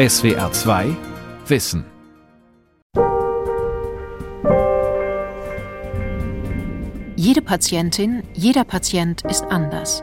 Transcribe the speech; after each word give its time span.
SWR 0.00 0.50
2 0.50 0.96
Wissen. 1.46 1.84
Jede 7.16 7.42
Patientin, 7.42 8.22
jeder 8.32 8.64
Patient 8.64 9.20
ist 9.26 9.44
anders. 9.44 10.02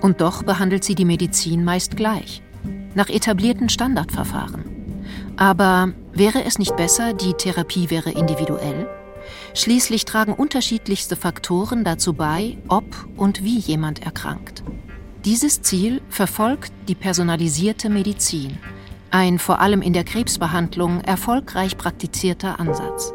Und 0.00 0.20
doch 0.20 0.44
behandelt 0.44 0.84
sie 0.84 0.94
die 0.94 1.04
Medizin 1.04 1.64
meist 1.64 1.96
gleich, 1.96 2.40
nach 2.94 3.08
etablierten 3.08 3.68
Standardverfahren. 3.68 4.62
Aber 5.36 5.92
wäre 6.12 6.44
es 6.44 6.60
nicht 6.60 6.76
besser, 6.76 7.12
die 7.12 7.32
Therapie 7.32 7.90
wäre 7.90 8.12
individuell? 8.12 8.88
Schließlich 9.54 10.04
tragen 10.04 10.34
unterschiedlichste 10.34 11.16
Faktoren 11.16 11.82
dazu 11.82 12.12
bei, 12.12 12.58
ob 12.68 12.84
und 13.16 13.42
wie 13.42 13.58
jemand 13.58 14.04
erkrankt. 14.04 14.62
Dieses 15.24 15.62
Ziel 15.62 16.00
verfolgt 16.08 16.72
die 16.86 16.94
personalisierte 16.94 17.90
Medizin, 17.90 18.60
ein 19.12 19.38
vor 19.38 19.60
allem 19.60 19.82
in 19.82 19.92
der 19.92 20.04
Krebsbehandlung 20.04 21.00
erfolgreich 21.00 21.76
praktizierter 21.76 22.58
Ansatz. 22.58 23.12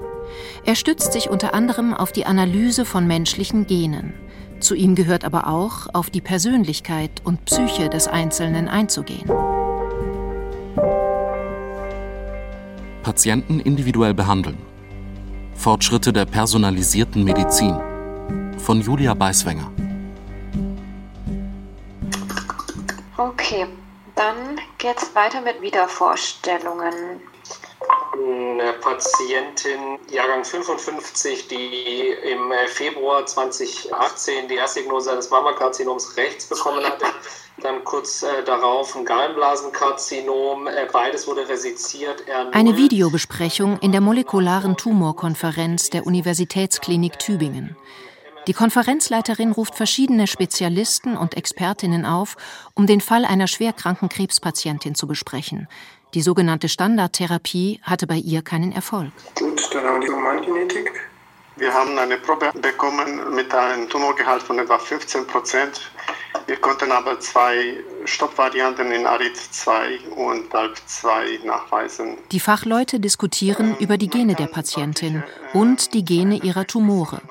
Er 0.66 0.76
stützt 0.76 1.14
sich 1.14 1.30
unter 1.30 1.54
anderem 1.54 1.94
auf 1.94 2.12
die 2.12 2.26
Analyse 2.26 2.86
von 2.86 3.08
menschlichen 3.08 3.68
Genen. 3.68 4.14
Zu 4.60 4.76
ihm 4.76 4.96
gehört 4.96 5.24
aber 5.24 5.48
auch, 5.48 5.88
auf 5.94 6.10
die 6.10 6.22
Persönlichkeit 6.22 7.12
und 7.24 7.46
Psyche 7.46 7.90
des 7.90 8.08
Einzelnen 8.08 8.68
einzugehen. 8.68 9.30
Patienten 13.04 13.60
individuell 13.60 14.14
behandeln. 14.14 14.58
Fortschritte 15.54 16.12
der 16.12 16.26
personalisierten 16.26 17.24
Medizin 17.24 17.76
von 18.58 18.82
Julia 18.82 19.14
Beiswenger. 19.14 19.72
Okay, 23.18 23.66
dann 24.18 24.60
geht's 24.78 25.16
weiter 25.16 25.42
mit 25.42 25.62
Wiedervorstellungen. 25.62 27.22
Eine 28.14 28.74
Patientin, 28.74 30.00
Jahrgang 30.10 30.44
55, 30.44 31.48
die 31.48 32.16
im 32.32 32.52
Februar 32.68 33.26
2018 33.26 34.48
die 34.48 34.56
Erstdiagnose 34.56 35.12
eines 35.12 35.30
Mammakarzinoms 35.30 36.18
rechts 36.18 36.48
bekommen 36.48 36.84
hatte, 36.84 37.06
dann 37.62 37.84
kurz 37.84 38.24
äh, 38.24 38.44
darauf 38.44 38.96
ein 38.96 39.06
Gallenblasenkarzinom, 39.06 40.68
äh, 40.68 40.88
beides 40.92 41.28
wurde 41.28 41.48
resiziert. 41.48 42.24
Eine 42.52 42.76
Videobesprechung 42.76 43.78
in 43.80 43.92
der 43.92 44.02
molekularen 44.02 44.78
Tumorkonferenz 44.78 45.92
der 45.92 46.08
Universitätsklinik 46.08 47.20
Tübingen. 47.20 47.78
Die 48.48 48.54
Konferenzleiterin 48.54 49.52
ruft 49.52 49.76
verschiedene 49.76 50.26
Spezialisten 50.26 51.18
und 51.18 51.36
Expertinnen 51.36 52.06
auf, 52.06 52.38
um 52.76 52.88
den 52.88 53.02
Fall 53.02 53.26
einer 53.26 53.48
schwerkranken 53.48 54.08
Krebspatientin 54.08 54.96
zu 54.96 55.06
besprechen. 55.06 55.68
Die 56.14 56.22
sogenannte 56.22 56.70
Standardtherapie 56.70 57.82
hatte 57.84 58.08
bei 58.08 58.16
ihr 58.16 58.42
keinen 58.42 58.72
Erfolg. 58.72 59.12
Gut, 59.38 59.70
dann 59.74 59.84
haben 59.84 60.00
wir 60.00 60.08
die 60.08 60.14
Humangenetik. 60.14 60.94
Wir 61.58 61.74
haben 61.74 61.98
eine 61.98 62.18
Probe 62.18 62.54
bekommen 62.62 63.36
mit 63.36 63.54
einem 63.54 63.90
Tumorgehalt 63.90 64.44
von 64.44 64.60
etwa 64.60 64.80
15 64.80 65.28
Prozent. 65.28 65.92
Wir 66.46 66.56
konnten 66.56 66.92
aber 66.92 67.20
zwei 67.20 67.84
Stoppvarianten 68.06 68.90
in 68.94 69.06
ARID2 69.06 70.08
und 70.16 70.54
DALB2 70.54 71.46
nachweisen. 71.46 72.18
Die 72.32 72.40
Fachleute 72.40 73.02
diskutieren 73.02 73.76
über 73.80 73.98
die 73.98 74.08
Gene 74.08 74.36
der 74.36 74.48
Patientin 74.48 75.24
und 75.54 75.94
die 75.94 76.06
Gene 76.06 76.38
ihrer 76.38 76.66
Tumore. 76.66 77.22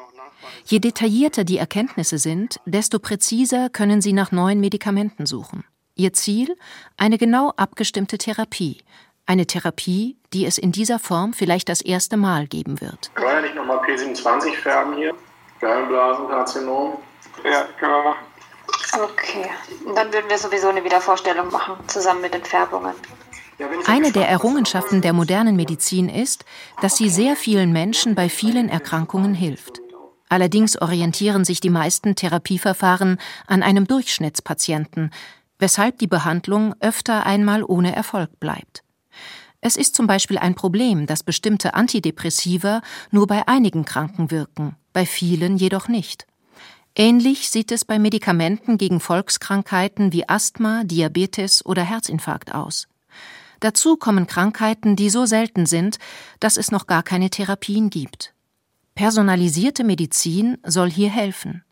Je 0.64 0.78
detaillierter 0.78 1.44
die 1.44 1.58
Erkenntnisse 1.58 2.18
sind, 2.18 2.60
desto 2.64 2.98
präziser 2.98 3.68
können 3.68 4.00
sie 4.00 4.12
nach 4.12 4.32
neuen 4.32 4.60
Medikamenten 4.60 5.26
suchen. 5.26 5.64
Ihr 5.94 6.12
Ziel? 6.12 6.56
Eine 6.96 7.18
genau 7.18 7.52
abgestimmte 7.56 8.18
Therapie. 8.18 8.78
Eine 9.24 9.46
Therapie, 9.46 10.16
die 10.32 10.46
es 10.46 10.58
in 10.58 10.70
dieser 10.70 10.98
Form 10.98 11.32
vielleicht 11.32 11.68
das 11.68 11.80
erste 11.80 12.16
Mal 12.16 12.46
geben 12.46 12.80
wird. 12.80 13.10
Können 13.14 13.28
wir 13.28 13.42
nicht 13.42 13.54
nochmal 13.54 13.78
P27 13.78 14.54
färben 14.54 14.96
hier? 14.96 15.14
Gallenblasenkarzinom? 15.60 16.98
Ja, 17.44 17.66
können 17.78 17.92
wir 17.92 18.04
machen. 18.04 18.26
Okay, 18.92 19.50
und 19.84 19.96
dann 19.96 20.12
würden 20.12 20.28
wir 20.28 20.38
sowieso 20.38 20.68
eine 20.68 20.84
Wiedervorstellung 20.84 21.50
machen, 21.50 21.76
zusammen 21.86 22.20
mit 22.20 22.34
den 22.34 22.44
Färbungen. 22.44 22.94
Eine 23.86 24.12
der 24.12 24.28
Errungenschaften 24.28 25.00
der 25.00 25.12
modernen 25.12 25.56
Medizin 25.56 26.08
ist, 26.08 26.44
dass 26.82 26.96
sie 26.96 27.08
sehr 27.08 27.36
vielen 27.36 27.72
Menschen 27.72 28.14
bei 28.14 28.28
vielen 28.28 28.68
Erkrankungen 28.68 29.34
hilft. 29.34 29.80
Allerdings 30.28 30.80
orientieren 30.80 31.44
sich 31.44 31.60
die 31.60 31.70
meisten 31.70 32.16
Therapieverfahren 32.16 33.18
an 33.46 33.62
einem 33.62 33.86
Durchschnittspatienten, 33.86 35.10
weshalb 35.58 35.98
die 35.98 36.06
Behandlung 36.06 36.74
öfter 36.80 37.24
einmal 37.26 37.62
ohne 37.62 37.94
Erfolg 37.94 38.40
bleibt. 38.40 38.82
Es 39.60 39.76
ist 39.76 39.94
zum 39.94 40.06
Beispiel 40.06 40.38
ein 40.38 40.54
Problem, 40.54 41.06
dass 41.06 41.22
bestimmte 41.22 41.74
Antidepressiva 41.74 42.82
nur 43.10 43.26
bei 43.26 43.48
einigen 43.48 43.84
Kranken 43.84 44.30
wirken, 44.30 44.76
bei 44.92 45.06
vielen 45.06 45.56
jedoch 45.56 45.88
nicht. 45.88 46.26
Ähnlich 46.94 47.50
sieht 47.50 47.72
es 47.72 47.84
bei 47.84 47.98
Medikamenten 47.98 48.78
gegen 48.78 49.00
Volkskrankheiten 49.00 50.12
wie 50.12 50.28
Asthma, 50.28 50.84
Diabetes 50.84 51.64
oder 51.64 51.82
Herzinfarkt 51.82 52.54
aus. 52.54 52.88
Dazu 53.60 53.96
kommen 53.96 54.26
Krankheiten, 54.26 54.96
die 54.96 55.10
so 55.10 55.26
selten 55.26 55.66
sind, 55.66 55.98
dass 56.40 56.56
es 56.56 56.70
noch 56.70 56.86
gar 56.86 57.02
keine 57.02 57.30
Therapien 57.30 57.90
gibt. 57.90 58.35
Personalisierte 58.96 59.84
Medizin 59.84 60.56
soll 60.64 60.90
hier 60.90 61.10
helfen. 61.10 61.62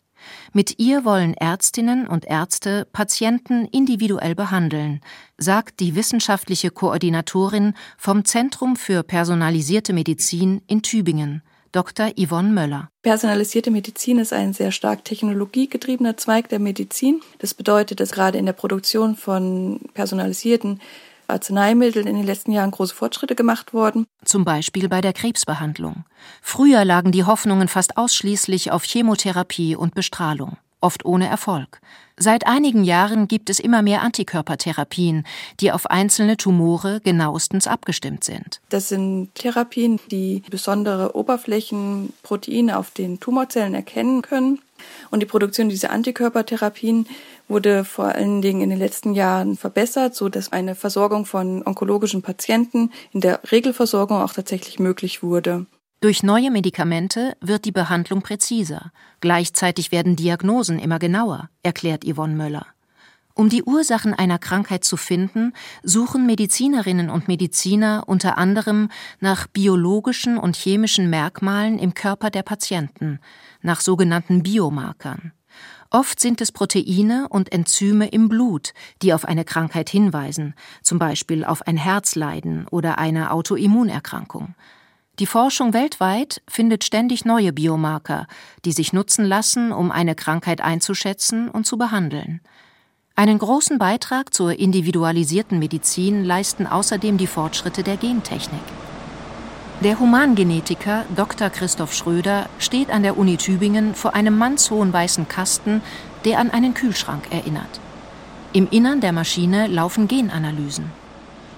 Mit 0.52 0.78
ihr 0.78 1.06
wollen 1.06 1.32
Ärztinnen 1.32 2.06
und 2.06 2.26
Ärzte 2.26 2.86
Patienten 2.92 3.64
individuell 3.64 4.34
behandeln, 4.34 5.00
sagt 5.38 5.80
die 5.80 5.96
wissenschaftliche 5.96 6.70
Koordinatorin 6.70 7.72
vom 7.96 8.26
Zentrum 8.26 8.76
für 8.76 9.02
personalisierte 9.02 9.94
Medizin 9.94 10.60
in 10.66 10.82
Tübingen, 10.82 11.42
Dr. 11.72 12.10
Yvonne 12.14 12.50
Möller. 12.50 12.90
Personalisierte 13.02 13.70
Medizin 13.70 14.18
ist 14.18 14.34
ein 14.34 14.52
sehr 14.52 14.70
stark 14.70 15.06
technologiegetriebener 15.06 16.18
Zweig 16.18 16.50
der 16.50 16.58
Medizin. 16.58 17.22
Das 17.38 17.54
bedeutet, 17.54 18.00
dass 18.00 18.12
gerade 18.12 18.36
in 18.36 18.44
der 18.44 18.52
Produktion 18.52 19.16
von 19.16 19.80
personalisierten 19.94 20.78
Arzneimitteln 21.28 22.06
in 22.06 22.16
den 22.16 22.26
letzten 22.26 22.52
Jahren 22.52 22.70
große 22.70 22.94
Fortschritte 22.94 23.34
gemacht 23.34 23.72
worden. 23.72 24.06
Zum 24.24 24.44
Beispiel 24.44 24.88
bei 24.88 25.00
der 25.00 25.12
Krebsbehandlung. 25.12 26.04
Früher 26.42 26.84
lagen 26.84 27.12
die 27.12 27.24
Hoffnungen 27.24 27.68
fast 27.68 27.96
ausschließlich 27.96 28.72
auf 28.72 28.84
Chemotherapie 28.84 29.76
und 29.76 29.94
Bestrahlung, 29.94 30.56
oft 30.80 31.04
ohne 31.04 31.28
Erfolg. 31.28 31.80
Seit 32.16 32.46
einigen 32.46 32.84
Jahren 32.84 33.26
gibt 33.26 33.50
es 33.50 33.58
immer 33.58 33.82
mehr 33.82 34.02
Antikörpertherapien, 34.02 35.24
die 35.60 35.72
auf 35.72 35.90
einzelne 35.90 36.36
Tumore 36.36 37.00
genauestens 37.00 37.66
abgestimmt 37.66 38.22
sind. 38.22 38.60
Das 38.68 38.88
sind 38.88 39.34
Therapien, 39.34 39.98
die 40.12 40.42
besondere 40.48 41.16
Oberflächenproteine 41.16 42.78
auf 42.78 42.92
den 42.92 43.18
Tumorzellen 43.18 43.74
erkennen 43.74 44.22
können. 44.22 44.60
Und 45.10 45.20
die 45.20 45.26
Produktion 45.26 45.68
dieser 45.68 45.90
Antikörpertherapien 45.90 47.06
wurde 47.48 47.84
vor 47.84 48.06
allen 48.06 48.42
Dingen 48.42 48.60
in 48.60 48.70
den 48.70 48.78
letzten 48.78 49.14
Jahren 49.14 49.56
verbessert, 49.56 50.14
so 50.14 50.28
dass 50.28 50.52
eine 50.52 50.74
Versorgung 50.74 51.26
von 51.26 51.66
onkologischen 51.66 52.22
Patienten 52.22 52.92
in 53.12 53.22
der 53.22 53.40
Regelversorgung 53.50 54.20
auch 54.20 54.32
tatsächlich 54.32 54.78
möglich 54.78 55.22
wurde. 55.22 55.66
Durch 56.00 56.22
neue 56.22 56.50
Medikamente 56.50 57.36
wird 57.40 57.64
die 57.64 57.72
Behandlung 57.72 58.22
präziser. 58.22 58.92
Gleichzeitig 59.20 59.90
werden 59.92 60.16
Diagnosen 60.16 60.78
immer 60.78 60.98
genauer, 60.98 61.48
erklärt 61.62 62.04
Yvonne 62.04 62.34
Möller. 62.34 62.66
Um 63.36 63.48
die 63.48 63.64
Ursachen 63.64 64.14
einer 64.14 64.38
Krankheit 64.38 64.84
zu 64.84 64.96
finden, 64.96 65.54
suchen 65.82 66.24
Medizinerinnen 66.24 67.10
und 67.10 67.26
Mediziner 67.26 68.04
unter 68.06 68.38
anderem 68.38 68.90
nach 69.18 69.48
biologischen 69.48 70.38
und 70.38 70.54
chemischen 70.54 71.10
Merkmalen 71.10 71.80
im 71.80 71.94
Körper 71.94 72.30
der 72.30 72.44
Patienten, 72.44 73.18
nach 73.60 73.80
sogenannten 73.80 74.44
Biomarkern. 74.44 75.32
Oft 75.90 76.20
sind 76.20 76.40
es 76.40 76.52
Proteine 76.52 77.26
und 77.28 77.50
Enzyme 77.52 78.08
im 78.08 78.28
Blut, 78.28 78.72
die 79.02 79.12
auf 79.12 79.24
eine 79.24 79.44
Krankheit 79.44 79.90
hinweisen, 79.90 80.54
zum 80.82 81.00
Beispiel 81.00 81.44
auf 81.44 81.66
ein 81.66 81.76
Herzleiden 81.76 82.68
oder 82.68 82.98
eine 82.98 83.32
Autoimmunerkrankung. 83.32 84.54
Die 85.20 85.26
Forschung 85.26 85.74
weltweit 85.74 86.42
findet 86.48 86.82
ständig 86.82 87.24
neue 87.24 87.52
Biomarker, 87.52 88.26
die 88.64 88.72
sich 88.72 88.92
nutzen 88.92 89.24
lassen, 89.24 89.70
um 89.70 89.92
eine 89.92 90.16
Krankheit 90.16 90.60
einzuschätzen 90.60 91.48
und 91.48 91.66
zu 91.66 91.78
behandeln. 91.78 92.40
Einen 93.14 93.38
großen 93.38 93.78
Beitrag 93.78 94.34
zur 94.34 94.58
individualisierten 94.58 95.60
Medizin 95.60 96.24
leisten 96.24 96.66
außerdem 96.66 97.16
die 97.16 97.28
Fortschritte 97.28 97.84
der 97.84 97.96
Gentechnik. 97.96 98.64
Der 99.84 100.00
Humangenetiker 100.00 101.04
Dr. 101.14 101.48
Christoph 101.48 101.94
Schröder 101.94 102.48
steht 102.58 102.90
an 102.90 103.04
der 103.04 103.16
Uni 103.16 103.36
Tübingen 103.36 103.94
vor 103.94 104.16
einem 104.16 104.36
mannshohen 104.36 104.92
weißen 104.92 105.28
Kasten, 105.28 105.80
der 106.24 106.40
an 106.40 106.50
einen 106.50 106.74
Kühlschrank 106.74 107.30
erinnert. 107.30 107.80
Im 108.52 108.68
Innern 108.68 109.00
der 109.00 109.12
Maschine 109.12 109.68
laufen 109.68 110.08
Genanalysen. 110.08 111.03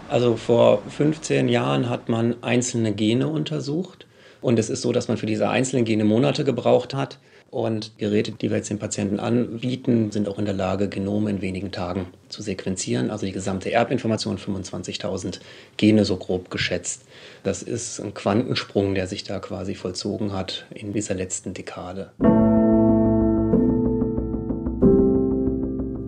Also 0.08 0.36
vor 0.36 0.82
15 0.88 1.48
Jahren 1.48 1.88
hat 1.88 2.08
man 2.08 2.36
einzelne 2.42 2.92
Gene 2.92 3.28
untersucht. 3.28 4.06
Und 4.40 4.58
es 4.58 4.70
ist 4.70 4.82
so, 4.82 4.92
dass 4.92 5.08
man 5.08 5.16
für 5.16 5.26
diese 5.26 5.48
einzelnen 5.48 5.84
Gene 5.84 6.04
Monate 6.04 6.44
gebraucht 6.44 6.94
hat. 6.94 7.18
Und 7.50 7.96
Geräte, 7.98 8.32
die 8.32 8.50
wir 8.50 8.58
jetzt 8.58 8.70
den 8.70 8.78
Patienten 8.78 9.18
anbieten, 9.18 10.10
sind 10.10 10.28
auch 10.28 10.38
in 10.38 10.44
der 10.44 10.54
Lage, 10.54 10.88
Genome 10.88 11.30
in 11.30 11.40
wenigen 11.40 11.72
Tagen 11.72 12.06
zu 12.28 12.42
sequenzieren. 12.42 13.10
Also 13.10 13.24
die 13.24 13.32
gesamte 13.32 13.72
Erbinformation, 13.72 14.36
25.000 14.36 15.40
Gene 15.76 16.04
so 16.04 16.16
grob 16.16 16.50
geschätzt. 16.50 17.02
Das 17.44 17.62
ist 17.62 18.00
ein 18.00 18.14
Quantensprung, 18.14 18.94
der 18.94 19.06
sich 19.06 19.24
da 19.24 19.38
quasi 19.38 19.74
vollzogen 19.74 20.32
hat 20.32 20.66
in 20.74 20.92
dieser 20.92 21.14
letzten 21.14 21.54
Dekade. 21.54 22.12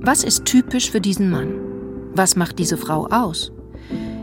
Was 0.00 0.24
ist 0.24 0.44
typisch 0.44 0.90
für 0.90 1.00
diesen 1.00 1.30
Mann? 1.30 1.54
Was 2.14 2.36
macht 2.36 2.58
diese 2.58 2.76
Frau 2.76 3.06
aus? 3.10 3.52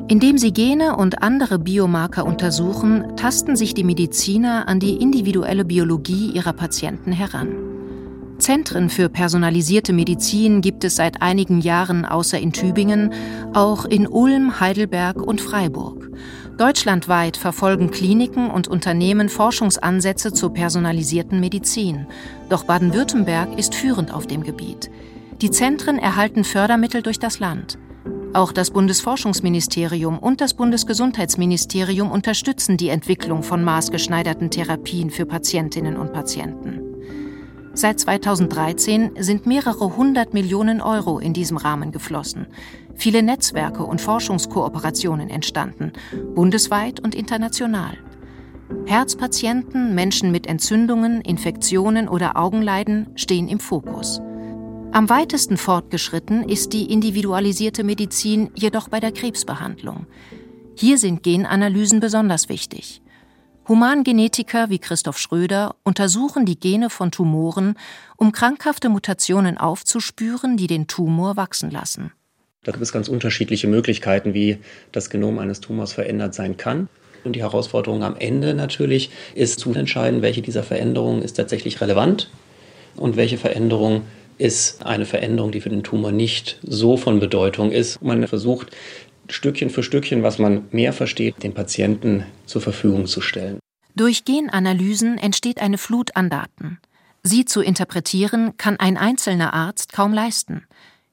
Indem 0.08 0.38
sie 0.38 0.54
Gene 0.54 0.96
und 0.96 1.24
andere 1.24 1.58
Biomarker 1.58 2.26
untersuchen, 2.26 3.16
tasten 3.16 3.56
sich 3.56 3.74
die 3.74 3.84
Mediziner 3.84 4.68
an 4.68 4.80
die 4.80 4.98
individuelle 4.98 5.66
Biologie 5.66 6.30
ihrer 6.32 6.54
Patienten 6.54 7.12
heran. 7.12 7.48
Zentren 8.38 8.90
für 8.92 9.10
personalisierte 9.10 9.94
Medizin 9.94 10.62
gibt 10.62 10.84
es 10.84 10.96
seit 10.96 11.24
einigen 11.24 11.60
Jahren 11.60 12.06
außer 12.06 12.38
in 12.38 12.52
Tübingen 12.52 13.14
auch 13.54 13.86
in 13.86 14.08
Ulm, 14.08 14.60
Heidelberg 14.60 15.20
und 15.20 15.42
Freiburg. 15.42 16.12
Deutschlandweit 16.58 17.36
verfolgen 17.36 17.90
Kliniken 17.90 18.52
und 18.52 18.68
Unternehmen 18.68 19.28
Forschungsansätze 19.28 20.34
zur 20.34 20.54
personalisierten 20.54 21.40
Medizin. 21.40 22.06
Doch 22.50 22.66
Baden-Württemberg 22.66 23.58
ist 23.58 23.74
führend 23.74 24.14
auf 24.14 24.28
dem 24.28 24.44
Gebiet. 24.44 24.92
Die 25.42 25.50
Zentren 25.50 25.98
erhalten 25.98 26.44
Fördermittel 26.44 27.02
durch 27.02 27.20
das 27.20 27.40
Land. 27.40 27.80
Auch 28.36 28.52
das 28.52 28.70
Bundesforschungsministerium 28.70 30.20
und 30.20 30.42
das 30.42 30.56
Bundesgesundheitsministerium 30.56 32.12
unterstützen 32.12 32.76
die 32.76 32.90
Entwicklung 32.90 33.44
von 33.44 33.64
maßgeschneiderten 33.64 34.52
Therapien 34.52 35.10
für 35.10 35.26
Patientinnen 35.26 35.96
und 35.96 36.12
Patienten. 36.12 36.82
Seit 37.74 38.02
2013 38.02 39.12
sind 39.20 39.46
mehrere 39.46 39.96
hundert 39.96 40.34
Millionen 40.34 40.82
Euro 40.82 41.18
in 41.18 41.32
diesem 41.32 41.56
Rahmen 41.56 41.94
geflossen. 41.94 42.48
Viele 42.94 43.24
Netzwerke 43.24 43.84
und 43.84 44.02
Forschungskooperationen 44.02 45.30
entstanden, 45.30 45.94
bundesweit 46.36 47.00
und 47.00 47.16
international. 47.16 47.98
Herzpatienten, 48.86 49.96
Menschen 49.96 50.34
mit 50.34 50.46
Entzündungen, 50.46 51.22
Infektionen 51.22 52.10
oder 52.10 52.36
Augenleiden 52.36 53.08
stehen 53.16 53.48
im 53.48 53.62
Fokus. 53.62 54.20
Am 54.96 55.10
weitesten 55.10 55.58
fortgeschritten 55.58 56.48
ist 56.48 56.72
die 56.72 56.90
individualisierte 56.90 57.84
Medizin 57.84 58.50
jedoch 58.56 58.88
bei 58.88 59.02
der 59.02 59.12
Krebsbehandlung. 59.12 60.08
Hier 60.74 60.98
sind 60.98 61.22
Genanalysen 61.22 62.00
besonders 62.00 62.48
wichtig. 62.48 63.02
Humangenetiker 63.68 64.70
wie 64.70 64.80
Christoph 64.80 65.18
Schröder 65.18 65.76
untersuchen 65.84 66.46
die 66.46 66.58
Gene 66.58 66.90
von 66.90 67.12
Tumoren, 67.12 67.76
um 68.16 68.32
krankhafte 68.32 68.88
Mutationen 68.88 69.58
aufzuspüren, 69.58 70.56
die 70.56 70.68
den 70.68 70.88
Tumor 70.88 71.36
wachsen 71.36 71.72
lassen. 71.72 72.14
Da 72.64 72.72
gibt 72.72 72.82
es 72.82 72.94
ganz 72.94 73.10
unterschiedliche 73.10 73.68
Möglichkeiten, 73.68 74.34
wie 74.34 74.60
das 74.94 75.10
Genom 75.10 75.40
eines 75.40 75.60
Tumors 75.60 75.92
verändert 75.92 76.34
sein 76.34 76.56
kann. 76.56 76.88
Und 77.26 77.36
die 77.36 77.42
Herausforderung 77.42 78.02
am 78.02 78.16
Ende 78.16 78.54
natürlich 78.54 79.10
ist 79.34 79.60
zu 79.60 79.74
entscheiden, 79.74 80.22
welche 80.22 80.42
dieser 80.42 80.64
Veränderungen 80.64 81.22
ist 81.22 81.34
tatsächlich 81.34 81.82
relevant 81.82 82.30
und 82.96 83.18
welche 83.18 83.38
Veränderung 83.38 84.04
ist 84.38 84.86
eine 84.86 85.06
Veränderung, 85.06 85.52
die 85.52 85.62
für 85.62 85.70
den 85.70 85.84
Tumor 85.84 86.12
nicht 86.12 86.60
so 86.64 86.98
von 86.98 87.20
Bedeutung 87.20 87.72
ist. 87.72 88.02
Man 88.02 88.28
versucht 88.28 88.76
Stückchen 89.30 89.70
für 89.70 89.84
Stückchen, 89.84 90.24
was 90.24 90.40
man 90.40 90.66
mehr 90.72 90.94
versteht, 90.94 91.44
den 91.44 91.54
Patienten 91.54 92.26
zur 92.46 92.62
Verfügung 92.62 93.08
zu 93.08 93.22
stellen. 93.22 93.60
Durch 93.96 94.26
Genanalysen 94.26 95.18
entsteht 95.18 95.62
eine 95.62 95.78
Flut 95.78 96.16
an 96.16 96.30
Daten. 96.30 96.80
Sie 97.24 97.46
zu 97.46 97.62
interpretieren 97.62 98.58
kann 98.58 98.78
ein 98.78 98.98
einzelner 98.98 99.54
Arzt 99.54 99.94
kaum 99.94 100.14
leisten. 100.14 100.68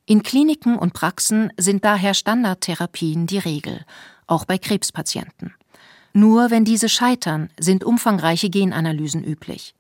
In 0.05 0.23
Kliniken 0.23 0.77
und 0.77 0.93
Praxen 0.93 1.53
sind 1.57 1.85
daher 1.85 2.13
Standardtherapien 2.13 3.27
die 3.27 3.39
Regel, 3.39 3.85
auch 4.27 4.45
bei 4.45 4.59
Krebspatienten. 4.59 5.55
Nur 6.13 6.51
wenn 6.51 6.65
diese 6.65 6.89
scheitern, 6.89 7.49
sind 7.59 7.85
umfangreiche 7.85 8.51
Genanalysen 8.51 9.25
üblich. 9.25 9.75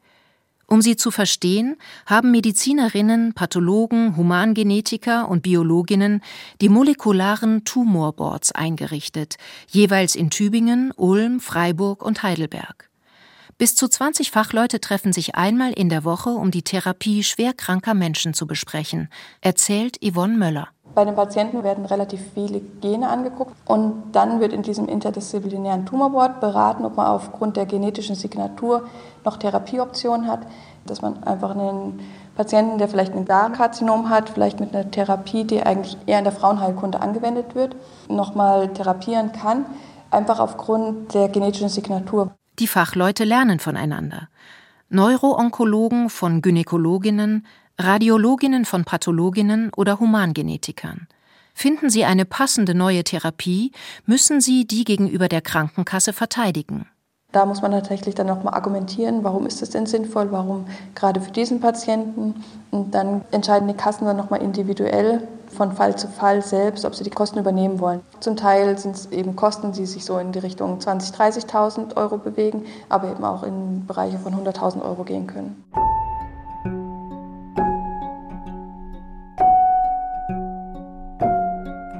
Um 0.67 0.81
sie 0.81 0.97
zu 0.97 1.11
verstehen, 1.11 1.77
haben 2.07 2.31
Medizinerinnen, 2.31 3.35
Pathologen, 3.35 4.17
Humangenetiker 4.17 5.29
und 5.29 5.43
Biologinnen 5.43 6.23
die 6.61 6.69
molekularen 6.69 7.65
Tumorboards 7.65 8.53
eingerichtet, 8.53 9.37
jeweils 9.69 10.15
in 10.15 10.31
Tübingen, 10.31 10.93
Ulm, 10.97 11.41
Freiburg 11.41 12.03
und 12.03 12.23
Heidelberg. 12.23 12.92
Bis 13.59 13.77
zu 13.77 13.89
20 13.89 14.31
Fachleute 14.31 14.81
treffen 14.81 15.13
sich 15.13 15.37
einmal 15.37 15.73
in 15.73 15.89
der 15.89 16.05
Woche, 16.05 16.31
um 16.31 16.51
die 16.51 16.63
Therapie 16.63 17.23
schwerkranker 17.23 17.95
Menschen 17.95 18.35
zu 18.35 18.47
besprechen, 18.47 19.09
erzählt 19.41 19.99
Yvonne 20.03 20.37
Möller. 20.37 20.69
Bei 20.95 21.05
den 21.07 21.15
Patienten 21.15 21.63
werden 21.63 21.87
relativ 21.87 22.21
viele 22.35 22.61
Gene 22.61 23.09
angeguckt 23.09 23.55
und 23.67 24.13
dann 24.13 24.41
wird 24.41 24.53
in 24.53 24.63
diesem 24.63 24.89
interdisziplinären 24.89 25.87
Tumorboard 25.87 26.41
beraten, 26.41 26.85
ob 26.85 26.97
man 26.97 27.07
aufgrund 27.07 27.57
der 27.57 27.65
genetischen 27.65 28.15
Signatur 28.15 28.89
noch 29.25 29.39
Therapieoptionen 29.39 30.27
hat, 30.27 30.41
dass 30.85 31.01
man 31.01 31.23
einfach 31.23 31.53
einen 31.53 32.01
Patienten, 32.37 32.79
der 32.79 32.89
vielleicht 32.89 33.15
ein 33.15 33.25
Darmkarzinom 33.25 34.11
hat, 34.11 34.29
vielleicht 34.31 34.61
mit 34.61 34.75
einer 34.75 34.91
Therapie, 34.91 35.45
die 35.45 35.63
eigentlich 35.63 35.97
eher 36.07 36.19
in 36.19 36.25
der 36.25 36.33
Frauenheilkunde 36.33 37.01
angewendet 37.01 37.55
wird, 37.55 37.77
nochmal 38.09 38.69
therapieren 38.73 39.33
kann, 39.33 39.65
einfach 40.11 40.41
aufgrund 40.41 41.15
der 41.15 41.29
genetischen 41.29 41.71
Signatur. 41.71 42.35
Die 42.59 42.67
Fachleute 42.67 43.25
lernen 43.25 43.59
voneinander. 43.59 44.29
Neuroonkologen 44.89 46.11
von 46.11 46.43
Gynäkologinnen, 46.43 47.47
Radiologinnen 47.79 48.65
von 48.67 48.85
Pathologinnen 48.85 49.71
oder 49.75 49.99
Humangenetikern. 49.99 51.09
Finden 51.55 51.91
Sie 51.91 52.05
eine 52.05 52.25
passende 52.25 52.75
neue 52.75 53.05
Therapie, 53.05 53.73
müssen 54.07 54.41
Sie 54.41 54.67
die 54.67 54.85
gegenüber 54.85 55.29
der 55.29 55.41
Krankenkasse 55.41 56.13
verteidigen. 56.13 56.87
Da 57.33 57.47
muss 57.47 57.63
man 57.63 57.73
tatsächlich 57.73 58.15
dann 58.15 58.27
nochmal 58.27 58.53
argumentieren, 58.53 59.25
warum 59.25 59.47
ist 59.47 59.63
es 59.63 59.71
denn 59.71 59.87
sinnvoll, 59.87 60.31
warum 60.31 60.67
gerade 60.95 61.21
für 61.21 61.31
diesen 61.31 61.61
Patienten. 61.61 62.35
Und 62.71 62.95
dann 62.95 63.23
entscheiden 63.31 63.69
die 63.69 63.75
Kassen 63.75 64.05
dann 64.05 64.19
nochmal 64.19 64.43
individuell 64.43 65.27
von 65.49 65.73
Fall 65.73 65.97
zu 65.97 66.09
Fall 66.09 66.43
selbst, 66.43 66.85
ob 66.85 66.95
sie 66.95 67.05
die 67.05 67.11
Kosten 67.11 67.39
übernehmen 67.39 67.81
wollen. 67.81 68.01
Zum 68.21 68.37
Teil 68.37 68.77
sind 68.77 68.97
es 68.97 69.11
eben 69.13 69.35
Kosten, 69.35 69.73
die 69.73 69.87
sich 69.87 70.05
so 70.05 70.19
in 70.19 70.33
die 70.33 70.41
Richtung 70.41 70.79
20.000, 70.79 71.49
30.000 71.49 71.97
Euro 71.97 72.19
bewegen, 72.19 72.65
aber 72.91 73.11
eben 73.11 73.25
auch 73.25 73.43
in 73.43 73.87
Bereiche 73.87 74.19
von 74.19 74.35
100.000 74.35 74.83
Euro 74.83 75.05
gehen 75.05 75.27
können. 75.27 75.65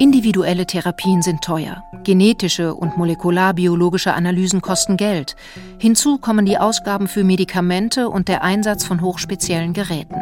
Individuelle 0.03 0.67
Therapien 0.67 1.23
sind 1.23 1.45
teuer. 1.45 1.85
Genetische 2.03 2.75
und 2.75 2.97
molekularbiologische 2.97 4.13
Analysen 4.13 4.61
kosten 4.61 4.97
Geld. 4.97 5.37
Hinzu 5.79 6.19
kommen 6.19 6.45
die 6.45 6.59
Ausgaben 6.59 7.07
für 7.07 7.23
Medikamente 7.23 8.09
und 8.09 8.27
der 8.27 8.43
Einsatz 8.43 8.85
von 8.85 9.01
hochspeziellen 9.01 9.75
Geräten. 9.75 10.21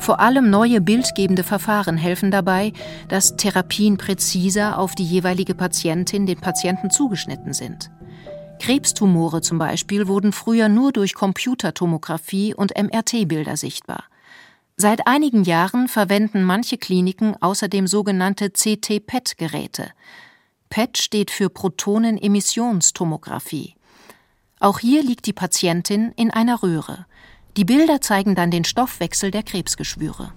Vor 0.00 0.18
allem 0.18 0.50
neue 0.50 0.80
bildgebende 0.80 1.44
Verfahren 1.44 1.96
helfen 1.96 2.32
dabei, 2.32 2.72
dass 3.06 3.36
Therapien 3.36 3.96
präziser 3.96 4.76
auf 4.76 4.96
die 4.96 5.04
jeweilige 5.04 5.54
Patientin, 5.54 6.26
den 6.26 6.40
Patienten 6.40 6.90
zugeschnitten 6.90 7.52
sind. 7.52 7.92
Krebstumore 8.60 9.40
zum 9.40 9.58
Beispiel 9.58 10.08
wurden 10.08 10.32
früher 10.32 10.68
nur 10.68 10.90
durch 10.90 11.14
Computertomographie 11.14 12.54
und 12.54 12.72
MRT-Bilder 12.76 13.56
sichtbar. 13.56 14.02
Seit 14.78 15.06
einigen 15.06 15.44
Jahren 15.44 15.88
verwenden 15.88 16.42
manche 16.42 16.76
Kliniken 16.76 17.34
außerdem 17.40 17.86
sogenannte 17.86 18.50
CT-PET-Geräte. 18.50 19.90
PET 20.68 20.98
steht 20.98 21.30
für 21.30 21.48
Protonenemissionstomographie. 21.48 23.74
Auch 24.60 24.78
hier 24.78 25.02
liegt 25.02 25.24
die 25.24 25.32
Patientin 25.32 26.12
in 26.16 26.30
einer 26.30 26.62
Röhre. 26.62 27.06
Die 27.56 27.64
Bilder 27.64 28.02
zeigen 28.02 28.34
dann 28.34 28.50
den 28.50 28.64
Stoffwechsel 28.64 29.30
der 29.30 29.44
Krebsgeschwüre. 29.44 30.34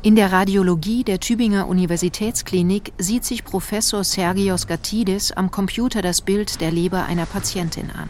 In 0.00 0.16
der 0.16 0.32
Radiologie 0.32 1.04
der 1.04 1.20
Tübinger 1.20 1.68
Universitätsklinik 1.68 2.94
sieht 2.96 3.26
sich 3.26 3.44
Professor 3.44 4.02
Sergios 4.02 4.66
Gatidis 4.66 5.30
am 5.30 5.50
Computer 5.50 6.00
das 6.00 6.22
Bild 6.22 6.62
der 6.62 6.70
Leber 6.70 7.04
einer 7.04 7.26
Patientin 7.26 7.90
an. 7.90 8.08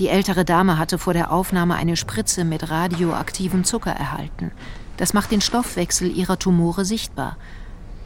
Die 0.00 0.08
ältere 0.08 0.46
Dame 0.46 0.78
hatte 0.78 0.96
vor 0.96 1.12
der 1.12 1.30
Aufnahme 1.30 1.74
eine 1.74 1.94
Spritze 1.94 2.44
mit 2.44 2.70
radioaktivem 2.70 3.64
Zucker 3.64 3.90
erhalten. 3.90 4.50
Das 4.96 5.12
macht 5.12 5.30
den 5.30 5.42
Stoffwechsel 5.42 6.10
ihrer 6.10 6.38
Tumore 6.38 6.86
sichtbar. 6.86 7.36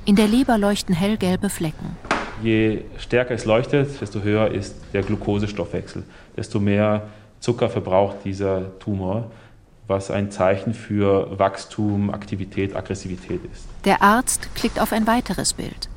In 0.05 0.17
der 0.17 0.27
Leber 0.27 0.59
leuchten 0.59 0.93
hellgelbe 0.93 1.51
Flecken. 1.51 1.97
Je 2.43 2.81
stärker 2.99 3.35
es 3.35 3.45
leuchtet, 3.45 4.01
desto 4.01 4.23
höher 4.23 4.51
ist 4.51 4.75
der 4.93 5.03
Glukosestoffwechsel, 5.03 6.03
desto 6.37 6.59
mehr 6.59 7.07
Zucker 7.39 7.71
verbraucht 7.71 8.17
dieser 8.25 8.77
Tumor, 8.81 9.31
was 9.87 10.11
ein 10.11 10.33
Zeichen 10.33 10.75
für 10.75 11.39
Wachstum, 11.39 12.11
Aktivität, 12.11 12.75
Aggressivität 12.75 13.41
ist. 13.53 13.67
Der 13.85 14.03
Arzt 14.03 14.53
klickt 14.57 14.81
auf 14.81 14.93
ein 14.93 15.07
weiteres 15.07 15.53
Bild. 15.53 15.89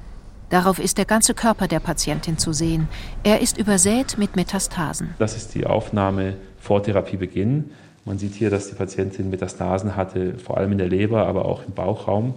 Darauf 0.50 0.80
ist 0.80 0.98
der 0.98 1.06
ganze 1.06 1.34
Körper 1.34 1.68
der 1.68 1.80
Patientin 1.80 2.38
zu 2.38 2.54
sehen. 2.54 2.88
Er 3.24 3.42
ist 3.42 3.58
übersät 3.58 4.18
mit 4.18 4.38
Metastasen. 4.38 5.10
Das 5.20 5.36
ist 5.36 5.54
die 5.56 5.66
Aufnahme 5.66 6.36
vor 6.58 6.82
Therapiebeginn. 6.82 7.72
Man 8.06 8.18
sieht 8.18 8.34
hier, 8.34 8.50
dass 8.50 8.70
die 8.70 8.76
Patientin 8.76 9.30
Metastasen 9.30 9.98
hatte, 9.98 10.36
vor 10.38 10.58
allem 10.58 10.72
in 10.72 10.78
der 10.78 10.88
Leber, 10.88 11.28
aber 11.28 11.46
auch 11.46 11.66
im 11.66 11.74
Bauchraum. 11.74 12.34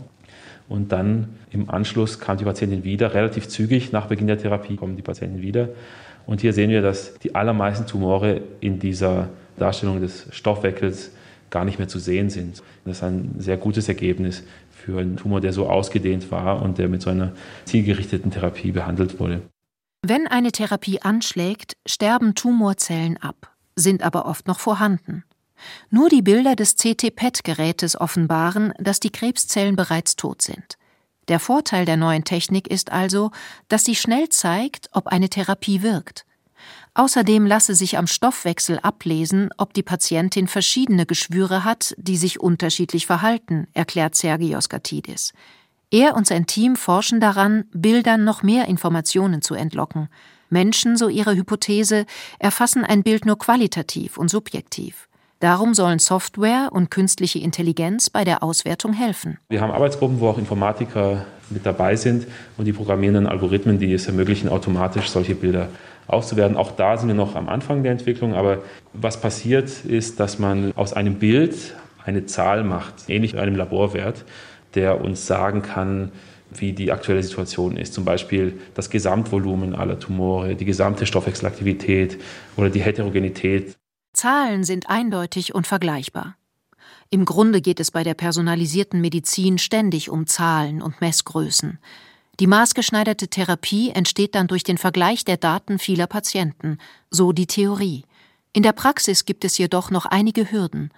Und 0.69 0.91
dann 0.91 1.29
im 1.53 1.71
Anschluss 1.71 2.19
kam 2.19 2.37
die 2.37 2.45
Patientin 2.45 2.83
wieder, 2.83 3.15
relativ 3.15 3.49
zügig 3.49 3.93
nach 3.93 4.07
Beginn 4.07 4.27
der 4.27 4.39
Therapie 4.39 4.77
kommen 4.77 4.97
die 4.97 5.03
Patienten 5.03 5.43
wieder. 5.43 5.69
Und 6.27 6.41
hier 6.41 6.53
sehen 6.53 6.71
wir, 6.71 6.83
dass 6.83 7.15
die 7.19 7.35
allermeisten 7.35 7.87
Tumore 7.87 8.41
in 8.61 8.81
dieser 8.81 9.29
Darstellung 9.57 10.01
des 10.01 10.27
Stoffwechsels 10.31 11.13
gar 11.51 11.65
nicht 11.65 11.79
mehr 11.79 11.89
zu 11.89 11.99
sehen 11.99 12.31
sind. 12.31 12.63
Das 12.85 12.99
ist 12.99 13.03
ein 13.03 13.35
sehr 13.39 13.57
gutes 13.57 13.89
Ergebnis 13.89 14.43
für 14.71 15.01
einen 15.01 15.17
Tumor, 15.17 15.41
der 15.41 15.53
so 15.53 15.69
ausgedehnt 15.69 16.31
war 16.31 16.63
und 16.63 16.79
der 16.79 16.89
mit 16.89 17.03
so 17.03 17.11
einer 17.11 17.33
zielgerichteten 17.65 18.31
Therapie 18.31 18.73
behandelt 18.73 19.21
wurde. 19.21 19.43
Wenn 20.03 20.27
eine 20.27 20.53
Therapie 20.53 21.03
anschlägt, 21.03 21.77
sterben 21.87 22.35
Tumorzellen 22.35 23.19
ab, 23.19 23.55
sind 23.77 24.03
aber 24.03 24.27
oft 24.27 24.47
noch 24.47 24.59
vorhanden. 24.59 25.25
Nur 25.91 26.09
die 26.09 26.23
Bilder 26.23 26.57
des 26.57 26.77
CT-PET-Gerätes 26.77 28.01
offenbaren, 28.01 28.73
dass 28.79 29.01
die 29.01 29.11
Krebszellen 29.11 29.77
bereits 29.77 30.17
tot 30.17 30.41
sind. 30.41 30.79
Der 31.29 31.39
Vorteil 31.39 31.85
der 31.85 31.99
neuen 31.99 32.25
Technik 32.25 32.67
ist 32.67 32.91
also, 32.91 33.31
dass 33.69 33.85
sie 33.85 33.95
schnell 33.95 34.31
zeigt, 34.31 34.89
ob 34.93 35.07
eine 35.07 35.29
Therapie 35.29 35.83
wirkt. 35.83 36.25
Außerdem 36.95 37.47
lasse 37.47 37.75
sich 37.75 37.99
am 37.99 38.07
Stoffwechsel 38.07 38.79
ablesen, 38.81 39.51
ob 39.57 39.75
die 39.75 39.83
Patientin 39.83 40.49
verschiedene 40.49 41.07
Geschwüre 41.07 41.65
hat, 41.65 41.95
die 41.99 42.17
sich 42.17 42.41
unterschiedlich 42.41 43.07
verhalten, 43.07 43.69
erklärt 43.75 44.15
Sergios 44.15 44.69
Gatidis. 44.69 45.33
Er 45.91 46.15
und 46.15 46.27
sein 46.27 46.47
Team 46.47 46.77
forschen 46.77 47.21
daran, 47.21 47.65
Bildern 47.73 48.25
noch 48.25 48.43
mehr 48.43 48.67
Informationen 48.67 49.43
zu 49.43 49.55
entlocken. 49.55 50.09
Menschen, 50.49 50.97
so 50.97 51.09
ihre 51.09 51.35
Hypothese, 51.35 52.07
erfassen 52.39 52.85
ein 52.85 53.03
Bild 53.03 53.25
nur 53.25 53.39
qualitativ 53.39 54.17
und 54.17 54.29
subjektiv. 54.29 55.09
Darum 55.41 55.73
sollen 55.73 55.99
Software 55.99 56.69
und 56.71 56.91
künstliche 56.91 57.39
Intelligenz 57.39 58.11
bei 58.11 58.25
der 58.25 58.43
Auswertung 58.43 58.93
helfen. 58.93 59.39
Wir 59.49 59.63
haben 59.63 59.71
Arbeitsgruppen, 59.73 60.21
wo 60.21 60.29
auch 60.29 60.39
Informatiker 60.39 61.25
mit 61.49 61.65
dabei 61.65 61.97
sind 61.97 62.27
und 62.59 62.67
die 62.67 62.73
programmieren 62.73 63.15
dann 63.15 63.27
Algorithmen, 63.27 63.79
die 63.79 63.93
es 63.93 64.07
ermöglichen, 64.07 64.51
automatisch 64.51 65.09
solche 65.09 65.35
Bilder 65.35 65.71
auszuwerten. 66.07 66.57
Auch 66.57 66.73
da 66.73 66.97
sind 66.97 67.09
wir 67.09 67.15
noch 67.15 67.35
am 67.37 67.49
Anfang 67.49 67.83
der 67.83 67.93
Entwicklung, 67.93 68.35
aber 68.35 68.63
was 68.93 69.21
passiert 69.21 69.85
ist, 69.85 70.21
dass 70.21 70.39
man 70.39 70.73
aus 70.77 70.93
einem 70.93 71.19
Bild 71.19 71.75
eine 72.05 72.27
Zahl 72.27 72.65
macht, 72.65 73.09
ähnlich 73.09 73.39
einem 73.39 73.57
Laborwert, 73.57 74.25
der 74.75 75.01
uns 75.01 75.27
sagen 75.27 75.63
kann, 75.63 76.13
wie 76.53 76.73
die 76.73 76.91
aktuelle 76.91 77.23
Situation 77.23 77.77
ist. 77.77 77.95
Zum 77.95 78.05
Beispiel 78.05 78.59
das 78.75 78.91
Gesamtvolumen 78.91 79.75
aller 79.75 79.99
Tumore, 79.99 80.57
die 80.57 80.65
gesamte 80.65 81.07
Stoffwechselaktivität 81.07 82.21
oder 82.57 82.71
die 82.71 82.83
Heterogenität. 82.83 83.77
Zahlen 84.13 84.65
sind 84.65 84.91
eindeutig 84.91 85.55
und 85.55 85.67
vergleichbar. 85.67 86.37
Im 87.11 87.25
Grunde 87.25 87.61
geht 87.61 87.81
es 87.81 87.91
bei 87.91 88.05
der 88.05 88.15
personalisierten 88.15 89.01
Medizin 89.01 89.59
ständig 89.59 90.11
um 90.11 90.27
Zahlen 90.27 90.83
und 90.83 91.01
Messgrößen. 91.01 91.79
Die 92.39 92.47
maßgeschneiderte 92.47 93.29
Therapie 93.29 93.91
entsteht 93.91 94.35
dann 94.35 94.47
durch 94.47 94.63
den 94.63 94.79
Vergleich 94.79 95.25
der 95.25 95.37
Daten 95.37 95.79
vieler 95.79 96.07
Patienten, 96.07 96.79
so 97.11 97.33
die 97.33 97.47
Theorie. 97.47 98.05
In 98.53 98.63
der 98.63 98.73
Praxis 98.73 99.25
gibt 99.25 99.45
es 99.45 99.59
jedoch 99.59 99.91
noch 99.91 100.07
einige 100.07 100.51
Hürden. 100.51 100.91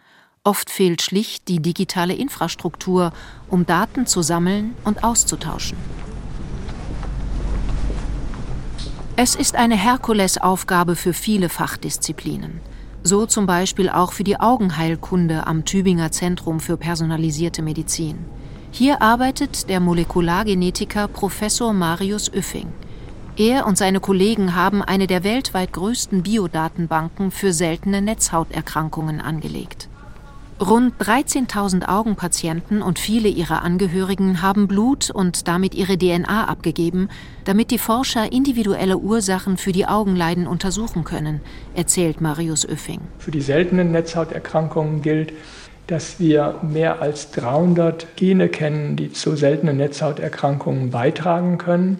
Oft 0.44 0.70
fehlt 0.70 1.02
schlicht 1.02 1.48
die 1.48 1.60
digitale 1.60 2.14
Infrastruktur, 2.14 3.12
um 3.48 3.66
Daten 3.66 4.06
zu 4.06 4.22
sammeln 4.22 4.74
und 4.84 5.04
auszutauschen. 5.04 5.78
Es 9.14 9.34
ist 9.34 9.56
eine 9.56 9.76
Herkulesaufgabe 9.76 10.96
für 10.96 11.12
viele 11.12 11.48
Fachdisziplinen. 11.48 12.60
So 13.02 13.26
zum 13.26 13.46
Beispiel 13.46 13.90
auch 13.90 14.12
für 14.12 14.24
die 14.24 14.40
Augenheilkunde 14.40 15.46
am 15.46 15.64
Tübinger 15.64 16.12
Zentrum 16.12 16.60
für 16.60 16.76
personalisierte 16.76 17.60
Medizin. 17.60 18.24
Hier 18.74 19.02
arbeitet 19.02 19.68
der 19.68 19.80
Molekulargenetiker 19.80 21.06
Professor 21.06 21.74
Marius 21.74 22.32
Üffing. 22.32 22.68
Er 23.36 23.66
und 23.66 23.76
seine 23.76 24.00
Kollegen 24.00 24.54
haben 24.54 24.80
eine 24.80 25.06
der 25.06 25.24
weltweit 25.24 25.74
größten 25.74 26.22
Biodatenbanken 26.22 27.32
für 27.32 27.52
seltene 27.52 28.00
Netzhauterkrankungen 28.00 29.20
angelegt. 29.20 29.90
Rund 30.58 30.94
13.000 31.02 31.86
Augenpatienten 31.88 32.80
und 32.80 32.98
viele 32.98 33.28
ihrer 33.28 33.62
Angehörigen 33.62 34.40
haben 34.40 34.68
Blut 34.68 35.10
und 35.10 35.48
damit 35.48 35.74
ihre 35.74 35.98
DNA 35.98 36.46
abgegeben, 36.46 37.10
damit 37.44 37.72
die 37.72 37.78
Forscher 37.78 38.32
individuelle 38.32 38.96
Ursachen 38.96 39.58
für 39.58 39.72
die 39.72 39.86
Augenleiden 39.86 40.46
untersuchen 40.46 41.04
können, 41.04 41.40
erzählt 41.74 42.22
Marius 42.22 42.64
Üffing. 42.64 43.00
Für 43.18 43.32
die 43.32 43.40
seltenen 43.42 43.90
Netzhauterkrankungen 43.90 45.02
gilt, 45.02 45.32
dass 45.86 46.20
wir 46.20 46.60
mehr 46.62 47.02
als 47.02 47.30
300 47.32 48.16
Gene 48.16 48.48
kennen, 48.48 48.96
die 48.96 49.12
zu 49.12 49.36
seltenen 49.36 49.76
Netzhauterkrankungen 49.76 50.90
beitragen 50.90 51.58
können. 51.58 51.98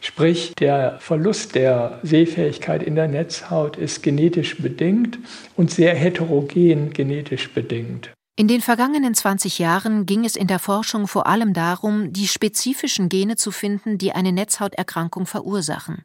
Sprich, 0.00 0.54
der 0.58 0.98
Verlust 1.00 1.54
der 1.54 1.98
Sehfähigkeit 2.02 2.82
in 2.82 2.94
der 2.94 3.08
Netzhaut 3.08 3.76
ist 3.76 4.02
genetisch 4.02 4.58
bedingt 4.58 5.18
und 5.56 5.70
sehr 5.70 5.94
heterogen 5.94 6.90
genetisch 6.92 7.52
bedingt. 7.52 8.10
In 8.36 8.46
den 8.46 8.60
vergangenen 8.60 9.14
20 9.14 9.58
Jahren 9.58 10.06
ging 10.06 10.24
es 10.24 10.36
in 10.36 10.46
der 10.46 10.60
Forschung 10.60 11.08
vor 11.08 11.26
allem 11.26 11.54
darum, 11.54 12.12
die 12.12 12.28
spezifischen 12.28 13.08
Gene 13.08 13.34
zu 13.34 13.50
finden, 13.50 13.98
die 13.98 14.12
eine 14.12 14.30
Netzhauterkrankung 14.30 15.26
verursachen. 15.26 16.04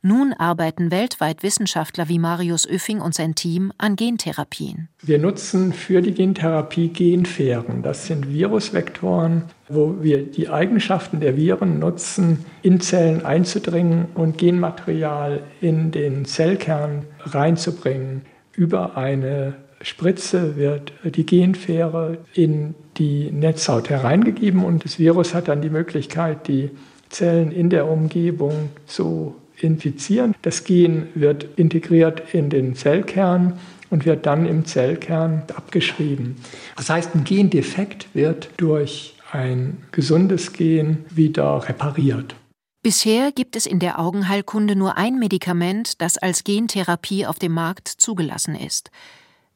Nun 0.00 0.32
arbeiten 0.32 0.92
weltweit 0.92 1.42
Wissenschaftler 1.42 2.08
wie 2.08 2.20
Marius 2.20 2.68
Öffing 2.68 3.00
und 3.00 3.16
sein 3.16 3.34
Team 3.34 3.72
an 3.78 3.96
Gentherapien. 3.96 4.88
Wir 5.02 5.18
nutzen 5.18 5.72
für 5.72 6.00
die 6.02 6.12
Gentherapie 6.12 6.88
Genfähren. 6.88 7.82
Das 7.82 8.06
sind 8.06 8.28
Virusvektoren, 8.28 9.44
wo 9.68 9.96
wir 10.00 10.24
die 10.24 10.48
Eigenschaften 10.48 11.18
der 11.18 11.36
Viren 11.36 11.80
nutzen, 11.80 12.44
in 12.62 12.80
Zellen 12.80 13.24
einzudringen 13.24 14.06
und 14.14 14.38
Genmaterial 14.38 15.42
in 15.60 15.90
den 15.90 16.24
Zellkern 16.24 17.06
reinzubringen. 17.22 18.22
Über 18.54 18.96
eine 18.96 19.56
Spritze 19.82 20.56
wird 20.56 20.92
die 21.04 21.26
Genfähre 21.26 22.18
in 22.34 22.76
die 22.98 23.32
Netzhaut 23.32 23.90
hereingegeben 23.90 24.64
und 24.64 24.84
das 24.84 25.00
Virus 25.00 25.34
hat 25.34 25.48
dann 25.48 25.60
die 25.60 25.70
Möglichkeit, 25.70 26.46
die 26.46 26.70
Zellen 27.08 27.50
in 27.50 27.68
der 27.68 27.88
Umgebung 27.88 28.70
zu 28.86 29.34
infizieren. 29.62 30.34
Das 30.42 30.64
Gen 30.64 31.08
wird 31.14 31.46
integriert 31.56 32.34
in 32.34 32.50
den 32.50 32.74
Zellkern 32.74 33.58
und 33.90 34.04
wird 34.04 34.26
dann 34.26 34.46
im 34.46 34.64
Zellkern 34.64 35.42
abgeschrieben. 35.54 36.36
Das 36.76 36.90
heißt, 36.90 37.14
ein 37.14 37.24
Gendefekt 37.24 38.08
wird 38.14 38.50
durch 38.56 39.14
ein 39.30 39.78
gesundes 39.92 40.52
Gen 40.52 41.04
wieder 41.10 41.68
repariert. 41.68 42.34
Bisher 42.82 43.32
gibt 43.32 43.56
es 43.56 43.66
in 43.66 43.80
der 43.80 43.98
Augenheilkunde 43.98 44.76
nur 44.76 44.96
ein 44.96 45.18
Medikament, 45.18 46.00
das 46.00 46.16
als 46.16 46.44
Gentherapie 46.44 47.26
auf 47.26 47.38
dem 47.38 47.52
Markt 47.52 47.88
zugelassen 47.88 48.54
ist. 48.54 48.90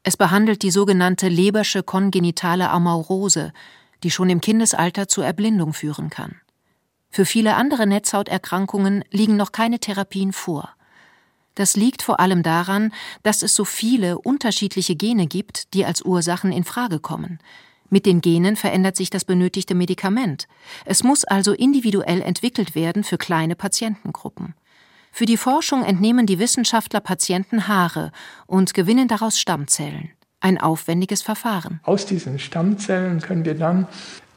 Es 0.03 0.17
behandelt 0.17 0.61
die 0.61 0.71
sogenannte 0.71 1.29
Lebersche 1.29 1.81
kongenitale 1.81 2.69
Amaurose, 2.69 3.53
die 4.03 4.11
schon 4.11 4.29
im 4.29 4.41
Kindesalter 4.41 5.07
zur 5.07 5.25
Erblindung 5.25 5.71
führen 5.71 6.09
kann. 6.09 6.35
Für 7.13 7.25
viele 7.25 7.53
andere 7.57 7.85
Netzhauterkrankungen 7.85 9.03
liegen 9.11 9.35
noch 9.35 9.51
keine 9.51 9.77
Therapien 9.77 10.33
vor. 10.33 10.69
Das 11.53 11.75
liegt 11.75 12.01
vor 12.01 12.19
allem 12.19 12.41
daran, 12.41 12.91
dass 13.21 13.43
es 13.43 13.53
so 13.53 13.65
viele 13.65 14.17
unterschiedliche 14.17 14.95
Gene 14.95 15.27
gibt, 15.27 15.75
die 15.75 15.85
als 15.85 16.01
Ursachen 16.01 16.51
in 16.51 16.63
Frage 16.63 16.97
kommen. 16.97 17.37
Mit 17.91 18.07
den 18.07 18.21
Genen 18.21 18.55
verändert 18.55 18.97
sich 18.97 19.11
das 19.11 19.25
benötigte 19.25 19.75
Medikament. 19.75 20.47
Es 20.85 21.03
muss 21.03 21.23
also 21.23 21.53
individuell 21.53 22.19
entwickelt 22.19 22.73
werden 22.73 23.03
für 23.03 23.19
kleine 23.19 23.55
Patientengruppen. 23.55 24.55
Für 25.11 25.27
die 25.27 25.37
Forschung 25.37 25.83
entnehmen 25.83 26.25
die 26.25 26.39
Wissenschaftler 26.39 26.99
Patienten 26.99 27.67
Haare 27.67 28.11
und 28.47 28.73
gewinnen 28.73 29.07
daraus 29.07 29.39
Stammzellen. 29.39 30.09
Ein 30.39 30.59
aufwendiges 30.59 31.21
Verfahren. 31.21 31.79
Aus 31.83 32.07
diesen 32.07 32.39
Stammzellen 32.39 33.21
können 33.21 33.45
wir 33.45 33.53
dann 33.53 33.87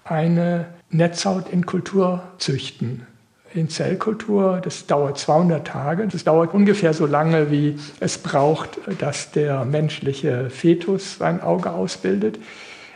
eine 0.04 0.75
Netzhaut 0.90 1.50
in 1.50 1.66
Kultur 1.66 2.22
züchten. 2.38 3.06
In 3.54 3.68
Zellkultur, 3.68 4.60
das 4.62 4.86
dauert 4.86 5.18
200 5.18 5.66
Tage. 5.66 6.06
Das 6.08 6.24
dauert 6.24 6.52
ungefähr 6.52 6.92
so 6.92 7.06
lange, 7.06 7.50
wie 7.50 7.78
es 8.00 8.18
braucht, 8.18 8.78
dass 8.98 9.30
der 9.30 9.64
menschliche 9.64 10.50
Fetus 10.50 11.18
sein 11.18 11.40
Auge 11.40 11.70
ausbildet. 11.70 12.38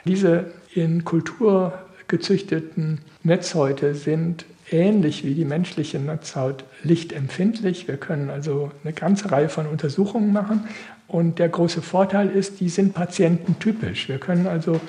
Diese 0.05 0.47
in 0.75 1.05
Kultur 1.05 1.79
gezüchteten 2.09 3.01
Netzhäute 3.23 3.95
sind 3.95 4.45
ähnlich 4.71 5.25
wie 5.25 5.35
die 5.35 5.45
menschliche 5.45 5.99
Netzhaut 5.99 6.65
lichtempfindlich. 6.83 7.89
Wir 7.89 7.97
können 7.97 8.31
also 8.31 8.71
eine 8.85 8.93
ganze 8.93 9.31
Reihe 9.33 9.49
von 9.49 9.67
Untersuchungen 9.67 10.33
machen. 10.33 10.69
Und 11.09 11.39
der 11.39 11.49
große 11.49 11.83
Vorteil 11.83 12.31
ist, 12.31 12.61
die 12.61 12.69
sind 12.69 12.95
patiententypisch. 12.95 14.09
Wir 14.09 14.19
können 14.19 14.47
also 14.47 14.81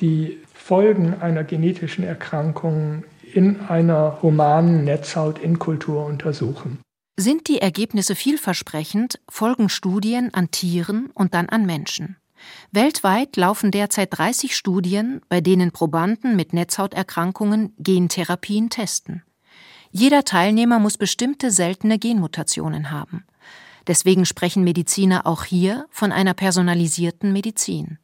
die 0.00 0.38
Folgen 0.68 1.14
einer 1.22 1.44
genetischen 1.44 2.04
Erkrankung 2.04 3.02
in 3.22 3.58
einer 3.58 4.18
humanen 4.20 4.84
Netzhautinkultur 4.84 6.04
untersuchen. 6.04 6.80
Sind 7.18 7.48
die 7.48 7.62
Ergebnisse 7.62 8.14
vielversprechend, 8.14 9.18
folgen 9.30 9.70
Studien 9.70 10.34
an 10.34 10.50
Tieren 10.50 11.08
und 11.14 11.32
dann 11.32 11.48
an 11.48 11.64
Menschen. 11.64 12.18
Weltweit 12.70 13.38
laufen 13.38 13.70
derzeit 13.70 14.10
30 14.10 14.54
Studien, 14.54 15.22
bei 15.30 15.40
denen 15.40 15.72
Probanden 15.72 16.36
mit 16.36 16.52
Netzhauterkrankungen 16.52 17.72
Gentherapien 17.78 18.68
testen. 18.68 19.22
Jeder 19.90 20.24
Teilnehmer 20.24 20.78
muss 20.80 20.98
bestimmte 20.98 21.50
seltene 21.50 21.98
Genmutationen 21.98 22.90
haben. 22.90 23.24
Deswegen 23.86 24.26
sprechen 24.26 24.64
Mediziner 24.64 25.26
auch 25.26 25.44
hier 25.44 25.86
von 25.88 26.12
einer 26.12 26.34
personalisierten 26.34 27.32
Medizin. 27.32 27.96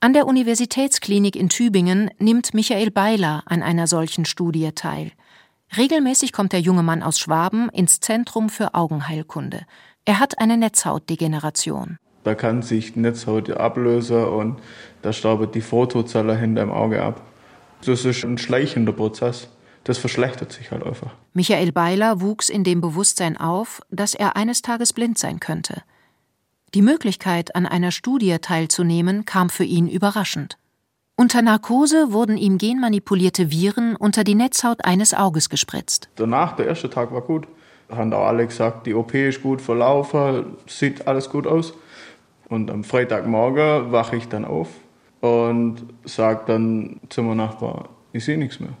An 0.00 0.12
der 0.12 0.28
Universitätsklinik 0.28 1.34
in 1.34 1.48
Tübingen 1.48 2.08
nimmt 2.20 2.54
Michael 2.54 2.92
Beiler 2.92 3.42
an 3.46 3.64
einer 3.64 3.88
solchen 3.88 4.24
Studie 4.24 4.70
teil. 4.72 5.10
Regelmäßig 5.76 6.32
kommt 6.32 6.52
der 6.52 6.60
junge 6.60 6.84
Mann 6.84 7.02
aus 7.02 7.18
Schwaben 7.18 7.68
ins 7.70 7.98
Zentrum 7.98 8.48
für 8.48 8.74
Augenheilkunde. 8.74 9.66
Er 10.04 10.20
hat 10.20 10.38
eine 10.38 10.56
Netzhautdegeneration. 10.56 11.98
Da 12.22 12.36
kann 12.36 12.62
sich 12.62 12.92
die 12.92 13.00
Netzhaut 13.00 13.50
ablösen 13.50 14.24
und 14.24 14.60
da 15.02 15.12
staubt 15.12 15.56
die 15.56 15.60
Photozelle 15.60 16.36
hinter 16.36 16.60
dem 16.60 16.70
Auge 16.70 17.02
ab. 17.02 17.20
Das 17.84 18.04
ist 18.04 18.22
ein 18.22 18.38
schleichender 18.38 18.92
Prozess. 18.92 19.48
Das 19.82 19.98
verschlechtert 19.98 20.52
sich 20.52 20.70
halt 20.70 20.84
einfach. 20.84 21.10
Michael 21.32 21.72
Beiler 21.72 22.20
wuchs 22.20 22.50
in 22.50 22.62
dem 22.62 22.80
Bewusstsein 22.80 23.36
auf, 23.36 23.82
dass 23.90 24.14
er 24.14 24.36
eines 24.36 24.62
Tages 24.62 24.92
blind 24.92 25.18
sein 25.18 25.40
könnte. 25.40 25.82
Die 26.74 26.82
Möglichkeit, 26.82 27.56
an 27.56 27.64
einer 27.64 27.92
Studie 27.92 28.36
teilzunehmen, 28.40 29.24
kam 29.24 29.48
für 29.48 29.64
ihn 29.64 29.88
überraschend. 29.88 30.58
Unter 31.16 31.40
Narkose 31.40 32.12
wurden 32.12 32.36
ihm 32.36 32.58
genmanipulierte 32.58 33.50
Viren 33.50 33.96
unter 33.96 34.22
die 34.22 34.34
Netzhaut 34.34 34.84
eines 34.84 35.14
Auges 35.14 35.48
gespritzt. 35.48 36.10
Danach, 36.16 36.54
der 36.56 36.66
erste 36.66 36.90
Tag 36.90 37.12
war 37.12 37.22
gut. 37.22 37.48
Haben 37.90 38.12
auch 38.12 38.26
alle 38.26 38.46
gesagt, 38.46 38.86
die 38.86 38.92
OP 38.94 39.14
ist 39.14 39.42
gut 39.42 39.62
verlaufen, 39.62 40.56
sieht 40.66 41.08
alles 41.08 41.30
gut 41.30 41.46
aus. 41.46 41.72
Und 42.48 42.70
am 42.70 42.84
Freitagmorgen 42.84 43.90
wache 43.90 44.16
ich 44.16 44.28
dann 44.28 44.44
auf 44.44 44.68
und 45.20 45.82
sage 46.04 46.42
dann 46.46 47.00
zu 47.08 47.22
meinem 47.22 47.38
Nachbar, 47.38 47.88
ich 48.12 48.24
sehe 48.24 48.38
nichts 48.38 48.60
mehr. 48.60 48.74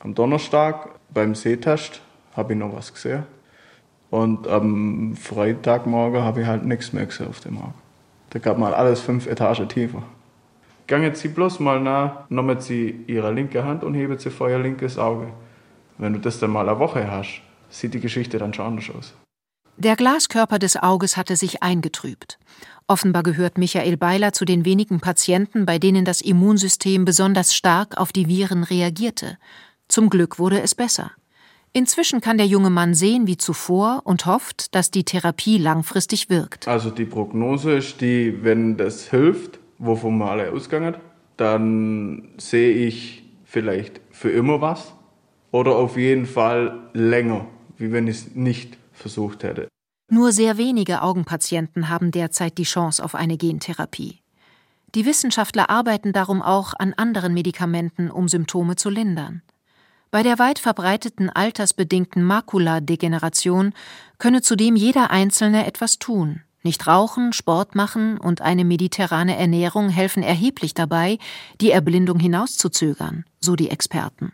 Am 0.00 0.14
Donnerstag 0.14 0.90
beim 1.12 1.34
Sehtest 1.34 2.00
habe 2.36 2.52
ich 2.52 2.58
noch 2.58 2.74
was 2.74 2.92
gesehen. 2.92 3.22
Und 4.14 4.46
am 4.46 5.16
Freitagmorgen 5.16 6.22
habe 6.22 6.42
ich 6.42 6.46
halt 6.46 6.64
nichts 6.64 6.92
mehr 6.92 7.04
gesehen 7.04 7.26
auf 7.26 7.40
dem 7.40 7.58
Auge. 7.58 7.74
Da 8.30 8.38
gab 8.38 8.58
mal 8.58 8.72
alles 8.72 9.00
fünf 9.00 9.26
Etagen 9.26 9.68
tiefer. 9.68 10.04
Gangen 10.86 11.16
Sie 11.16 11.26
bloß 11.26 11.58
mal 11.58 11.80
nach, 11.80 12.30
nehmen 12.30 12.60
Sie 12.60 13.04
Ihre 13.08 13.32
linke 13.32 13.64
Hand 13.64 13.82
und 13.82 13.94
heben 13.94 14.16
Sie 14.16 14.30
vor 14.30 14.48
Ihr 14.48 14.60
linkes 14.60 14.98
Auge. 14.98 15.26
Wenn 15.98 16.12
du 16.12 16.20
das 16.20 16.38
dann 16.38 16.50
mal 16.50 16.68
eine 16.68 16.78
Woche 16.78 17.10
hast, 17.10 17.42
sieht 17.70 17.94
die 17.94 17.98
Geschichte 17.98 18.38
dann 18.38 18.54
schon 18.54 18.66
anders 18.66 18.88
aus. 18.96 19.14
Der 19.78 19.96
Glaskörper 19.96 20.60
des 20.60 20.80
Auges 20.80 21.16
hatte 21.16 21.34
sich 21.34 21.64
eingetrübt. 21.64 22.38
Offenbar 22.86 23.24
gehört 23.24 23.58
Michael 23.58 23.96
Beiler 23.96 24.32
zu 24.32 24.44
den 24.44 24.64
wenigen 24.64 25.00
Patienten, 25.00 25.66
bei 25.66 25.80
denen 25.80 26.04
das 26.04 26.20
Immunsystem 26.20 27.04
besonders 27.04 27.52
stark 27.52 27.98
auf 27.98 28.12
die 28.12 28.28
Viren 28.28 28.62
reagierte. 28.62 29.38
Zum 29.88 30.08
Glück 30.08 30.38
wurde 30.38 30.62
es 30.62 30.76
besser. 30.76 31.10
Inzwischen 31.76 32.20
kann 32.20 32.38
der 32.38 32.46
junge 32.46 32.70
Mann 32.70 32.94
sehen 32.94 33.26
wie 33.26 33.36
zuvor 33.36 34.02
und 34.04 34.26
hofft, 34.26 34.76
dass 34.76 34.92
die 34.92 35.02
Therapie 35.02 35.58
langfristig 35.58 36.30
wirkt. 36.30 36.68
Also 36.68 36.88
die 36.90 37.04
Prognose 37.04 37.72
ist 37.72 38.00
die, 38.00 38.44
wenn 38.44 38.76
das 38.76 39.10
hilft, 39.10 39.58
wovon 39.78 40.18
wir 40.18 40.30
alle 40.30 40.52
ausgegangen, 40.52 40.94
dann 41.36 42.28
sehe 42.36 42.72
ich 42.72 43.24
vielleicht 43.44 44.00
für 44.12 44.30
immer 44.30 44.60
was 44.60 44.94
oder 45.50 45.74
auf 45.74 45.96
jeden 45.96 46.26
Fall 46.26 46.78
länger, 46.92 47.46
wie 47.76 47.90
wenn 47.90 48.06
ich 48.06 48.18
es 48.18 48.34
nicht 48.36 48.78
versucht 48.92 49.42
hätte. 49.42 49.66
Nur 50.08 50.30
sehr 50.30 50.58
wenige 50.58 51.02
Augenpatienten 51.02 51.88
haben 51.88 52.12
derzeit 52.12 52.56
die 52.56 52.62
Chance 52.62 53.04
auf 53.04 53.16
eine 53.16 53.36
Gentherapie. 53.36 54.20
Die 54.94 55.06
Wissenschaftler 55.06 55.70
arbeiten 55.70 56.12
darum 56.12 56.40
auch 56.40 56.72
an 56.78 56.94
anderen 56.94 57.34
Medikamenten, 57.34 58.12
um 58.12 58.28
Symptome 58.28 58.76
zu 58.76 58.90
lindern. 58.90 59.42
Bei 60.14 60.22
der 60.22 60.38
weit 60.38 60.60
verbreiteten 60.60 61.28
altersbedingten 61.28 62.22
Makuladegeneration 62.22 63.72
könne 64.18 64.42
zudem 64.42 64.76
jeder 64.76 65.10
Einzelne 65.10 65.66
etwas 65.66 65.98
tun. 65.98 66.42
Nicht 66.62 66.86
rauchen, 66.86 67.32
Sport 67.32 67.74
machen 67.74 68.18
und 68.18 68.40
eine 68.40 68.64
mediterrane 68.64 69.36
Ernährung 69.36 69.88
helfen 69.88 70.22
erheblich 70.22 70.72
dabei, 70.72 71.18
die 71.60 71.72
Erblindung 71.72 72.20
hinauszuzögern, 72.20 73.24
so 73.40 73.56
die 73.56 73.70
Experten. 73.70 74.30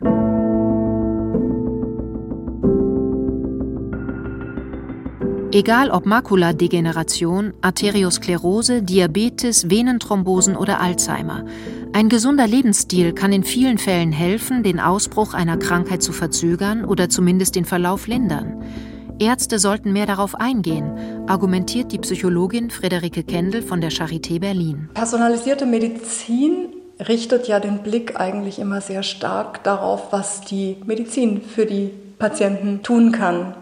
Egal 5.51 5.89
ob 5.89 6.05
Makuladegeneration, 6.05 7.55
Arteriosklerose, 7.61 8.83
Diabetes, 8.83 9.71
Venenthrombosen 9.71 10.55
oder 10.55 10.79
Alzheimer, 10.79 11.43
ein 11.93 12.07
gesunder 12.07 12.47
Lebensstil 12.47 13.13
kann 13.13 13.33
in 13.33 13.43
vielen 13.43 13.77
Fällen 13.77 14.11
helfen, 14.11 14.63
den 14.63 14.79
Ausbruch 14.79 15.33
einer 15.33 15.57
Krankheit 15.57 16.01
zu 16.01 16.13
verzögern 16.13 16.85
oder 16.85 17.09
zumindest 17.09 17.55
den 17.55 17.65
Verlauf 17.65 18.07
lindern. 18.07 18.63
Ärzte 19.19 19.59
sollten 19.59 19.91
mehr 19.91 20.05
darauf 20.05 20.35
eingehen, 20.35 20.93
argumentiert 21.27 21.91
die 21.91 21.99
Psychologin 21.99 22.69
Friederike 22.69 23.23
Kendall 23.23 23.61
von 23.61 23.81
der 23.81 23.91
Charité 23.91 24.39
Berlin. 24.39 24.89
Personalisierte 24.93 25.65
Medizin 25.65 26.69
richtet 27.07 27.47
ja 27.47 27.59
den 27.59 27.79
Blick 27.79 28.19
eigentlich 28.19 28.59
immer 28.59 28.81
sehr 28.81 29.03
stark 29.03 29.63
darauf, 29.63 30.11
was 30.11 30.41
die 30.41 30.77
Medizin 30.85 31.41
für 31.41 31.65
die 31.65 31.91
Patienten 32.17 32.83
tun 32.83 33.11
kann. 33.11 33.55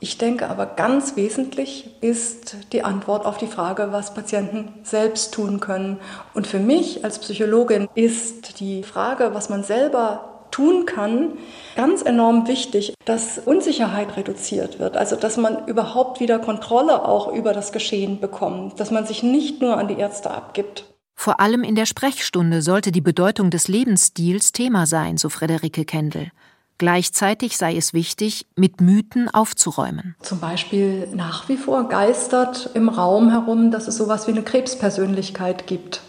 Ich 0.00 0.16
denke 0.16 0.48
aber 0.48 0.66
ganz 0.66 1.16
wesentlich 1.16 1.90
ist 2.00 2.56
die 2.72 2.84
Antwort 2.84 3.26
auf 3.26 3.36
die 3.36 3.48
Frage, 3.48 3.88
was 3.90 4.14
Patienten 4.14 4.72
selbst 4.84 5.34
tun 5.34 5.58
können. 5.58 5.98
Und 6.34 6.46
für 6.46 6.60
mich 6.60 7.04
als 7.04 7.18
Psychologin 7.18 7.88
ist 7.94 8.60
die 8.60 8.84
Frage, 8.84 9.30
was 9.34 9.48
man 9.48 9.64
selber 9.64 10.46
tun 10.50 10.86
kann, 10.86 11.32
ganz 11.76 12.02
enorm 12.02 12.46
wichtig, 12.48 12.94
dass 13.04 13.38
Unsicherheit 13.38 14.16
reduziert 14.16 14.78
wird, 14.78 14.96
also 14.96 15.16
dass 15.16 15.36
man 15.36 15.66
überhaupt 15.66 16.20
wieder 16.20 16.38
Kontrolle 16.38 17.04
auch 17.04 17.32
über 17.32 17.52
das 17.52 17.72
Geschehen 17.72 18.20
bekommt, 18.20 18.80
dass 18.80 18.90
man 18.90 19.06
sich 19.06 19.22
nicht 19.22 19.60
nur 19.60 19.76
an 19.76 19.88
die 19.88 19.98
Ärzte 19.98 20.30
abgibt. 20.30 20.84
Vor 21.14 21.40
allem 21.40 21.64
in 21.64 21.74
der 21.74 21.86
Sprechstunde 21.86 22.62
sollte 22.62 22.92
die 22.92 23.00
Bedeutung 23.00 23.50
des 23.50 23.66
Lebensstils 23.66 24.52
Thema 24.52 24.86
sein, 24.86 25.16
so 25.16 25.28
Frederike 25.28 25.84
Kendall. 25.84 26.30
Gleichzeitig 26.78 27.56
sei 27.56 27.76
es 27.76 27.92
wichtig, 27.92 28.46
mit 28.54 28.80
Mythen 28.80 29.28
aufzuräumen. 29.28 30.14
Zum 30.22 30.38
Beispiel 30.38 31.08
nach 31.12 31.48
wie 31.48 31.56
vor 31.56 31.88
geistert 31.88 32.70
im 32.74 32.88
Raum 32.88 33.30
herum, 33.30 33.72
dass 33.72 33.88
es 33.88 33.96
sowas 33.96 34.28
wie 34.28 34.30
eine 34.30 34.42
Krebspersönlichkeit 34.42 35.66
gibt. 35.66 36.02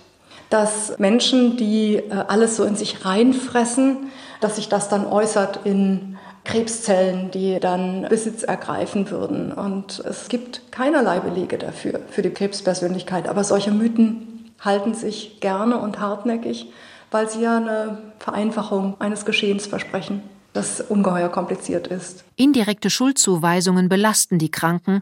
Dass 0.52 0.98
Menschen, 1.00 1.58
die 1.58 1.96
äh, 1.96 2.12
alles 2.28 2.56
so 2.56 2.64
in 2.66 2.76
sich 2.76 3.04
reinfressen, 3.04 3.98
dass 4.42 4.58
sich 4.58 4.70
das 4.70 4.90
dann 4.90 5.08
äußert 5.08 5.62
in 5.64 6.18
Krebszellen, 6.44 7.32
die 7.32 7.60
dann 7.60 8.06
Besitz 8.08 8.44
ergreifen 8.44 9.10
würden. 9.10 9.52
Und 9.52 10.00
es 10.06 10.30
gibt 10.30 10.72
keinerlei 10.72 11.20
Belege 11.20 11.58
dafür, 11.58 12.00
für 12.12 12.22
die 12.22 12.30
Krebspersönlichkeit. 12.30 13.28
Aber 13.28 13.44
solche 13.44 13.72
Mythen 13.72 14.52
halten 14.60 14.94
sich 14.94 15.40
gerne 15.40 15.80
und 15.80 16.00
hartnäckig, 16.00 16.72
weil 17.10 17.28
sie 17.28 17.42
ja 17.42 17.58
eine 17.58 17.98
Vereinfachung 18.20 18.96
eines 19.00 19.26
Geschehens 19.26 19.66
versprechen 19.66 20.22
das 20.54 20.82
ungeheuer 20.82 21.30
kompliziert 21.30 21.88
ist. 21.88 22.24
Indirekte 22.36 22.90
Schuldzuweisungen 22.90 23.90
belasten 23.90 24.40
die 24.40 24.52
Kranken 24.52 25.02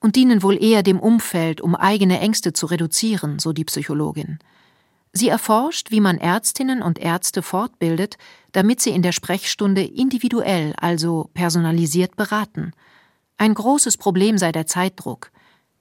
und 0.00 0.16
dienen 0.16 0.42
wohl 0.42 0.62
eher 0.62 0.82
dem 0.82 1.00
Umfeld, 1.00 1.60
um 1.60 1.74
eigene 1.74 2.20
Ängste 2.20 2.52
zu 2.52 2.66
reduzieren, 2.66 3.38
so 3.38 3.52
die 3.52 3.64
Psychologin. 3.64 4.38
Sie 5.12 5.28
erforscht, 5.28 5.90
wie 5.90 6.00
man 6.00 6.18
Ärztinnen 6.18 6.82
und 6.82 6.98
Ärzte 6.98 7.42
fortbildet, 7.42 8.18
damit 8.52 8.80
sie 8.80 8.90
in 8.90 9.02
der 9.02 9.12
Sprechstunde 9.12 9.82
individuell, 9.82 10.74
also 10.76 11.30
personalisiert 11.34 12.16
beraten. 12.16 12.72
Ein 13.38 13.54
großes 13.54 13.96
Problem 13.96 14.38
sei 14.38 14.52
der 14.52 14.66
Zeitdruck. 14.66 15.30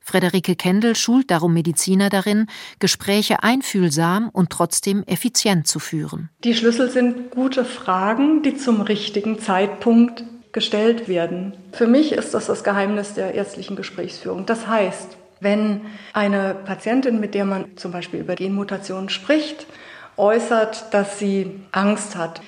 Frederike 0.07 0.55
Kendall 0.55 0.95
schult 0.95 1.29
darum 1.31 1.53
Mediziner 1.53 2.07
darin, 2.07 2.47
Gespräche 2.79 3.43
einfühlsam 3.43 4.29
und 4.29 4.51
trotzdem 4.51 5.03
effizient 5.03 5.67
zu 5.67 5.79
führen. 5.79 6.29
Die 6.45 6.55
Schlüssel 6.55 6.89
sind 6.89 7.29
gute 7.31 7.65
Fragen, 7.65 8.41
die 8.41 8.55
zum 8.55 8.79
richtigen 8.79 9.37
Zeitpunkt 9.37 10.23
gestellt 10.53 11.09
werden. 11.09 11.57
Für 11.73 11.87
mich 11.87 12.13
ist 12.13 12.33
das 12.33 12.45
das 12.45 12.63
Geheimnis 12.63 13.15
der 13.15 13.35
ärztlichen 13.35 13.75
Gesprächsführung. 13.75 14.45
Das 14.45 14.65
heißt, 14.65 15.17
wenn 15.41 15.81
eine 16.13 16.55
Patientin, 16.55 17.19
mit 17.19 17.35
der 17.35 17.43
man 17.43 17.65
zum 17.75 17.91
Beispiel 17.91 18.21
über 18.21 18.35
Genmutationen 18.35 19.09
spricht, 19.09 19.67
äußert, 20.15 20.93
dass 20.93 21.19
sie 21.19 21.59
Angst 21.73 22.15
hat, 22.15 22.41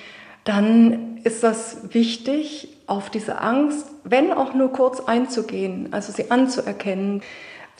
dann 0.44 1.18
ist 1.24 1.42
das 1.42 1.92
wichtig, 1.92 2.68
auf 2.86 3.10
diese 3.10 3.38
Angst, 3.40 3.86
wenn 4.04 4.32
auch 4.32 4.54
nur 4.54 4.72
kurz 4.72 5.00
einzugehen, 5.00 5.92
also 5.92 6.12
sie 6.12 6.30
anzuerkennen, 6.30 7.22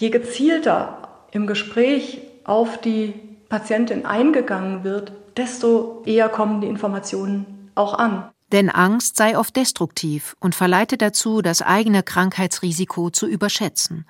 Je 0.00 0.08
gezielter 0.08 1.26
im 1.30 1.46
Gespräch 1.46 2.22
auf 2.44 2.80
die 2.80 3.12
Patientin 3.50 4.06
eingegangen 4.06 4.82
wird, 4.82 5.12
desto 5.36 6.02
eher 6.06 6.30
kommen 6.30 6.62
die 6.62 6.68
Informationen 6.68 7.70
auch 7.74 7.92
an. 7.92 8.30
Denn 8.50 8.70
Angst 8.70 9.18
sei 9.18 9.36
oft 9.36 9.54
destruktiv 9.54 10.36
und 10.40 10.54
verleite 10.54 10.96
dazu, 10.96 11.42
das 11.42 11.60
eigene 11.60 12.02
Krankheitsrisiko 12.02 13.10
zu 13.10 13.26
überschätzen. 13.26 14.06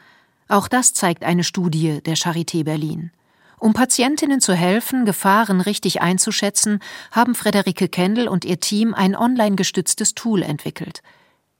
Auch 0.48 0.68
das 0.68 0.94
zeigt 0.94 1.24
eine 1.24 1.42
Studie 1.42 2.00
der 2.06 2.16
Charité 2.16 2.62
Berlin. 2.62 3.10
Um 3.58 3.72
Patientinnen 3.72 4.40
zu 4.40 4.54
helfen, 4.54 5.04
Gefahren 5.04 5.60
richtig 5.60 6.00
einzuschätzen, 6.00 6.78
haben 7.10 7.34
Frederike 7.34 7.88
Kendall 7.88 8.28
und 8.28 8.44
ihr 8.44 8.60
Team 8.60 8.94
ein 8.94 9.16
online 9.16 9.56
gestütztes 9.56 10.14
Tool 10.14 10.42
entwickelt. 10.42 11.02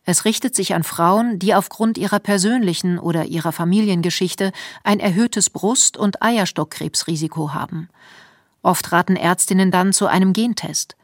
Es 0.04 0.24
richtet 0.24 0.54
sich 0.54 0.74
an 0.74 0.82
Frauen, 0.82 1.38
die 1.38 1.54
aufgrund 1.54 1.98
ihrer 1.98 2.18
persönlichen 2.18 2.98
oder 2.98 3.26
ihrer 3.26 3.52
Familiengeschichte 3.52 4.52
ein 4.82 4.98
erhöhtes 4.98 5.50
Brust- 5.50 5.96
und 5.96 6.22
Eierstockkrebsrisiko 6.22 7.52
haben. 7.52 7.88
Oft 8.62 8.92
raten 8.92 9.16
Ärztinnen 9.16 9.70
dann 9.70 9.92
zu 9.92 10.06
einem 10.06 10.32
Gentest. 10.32 10.96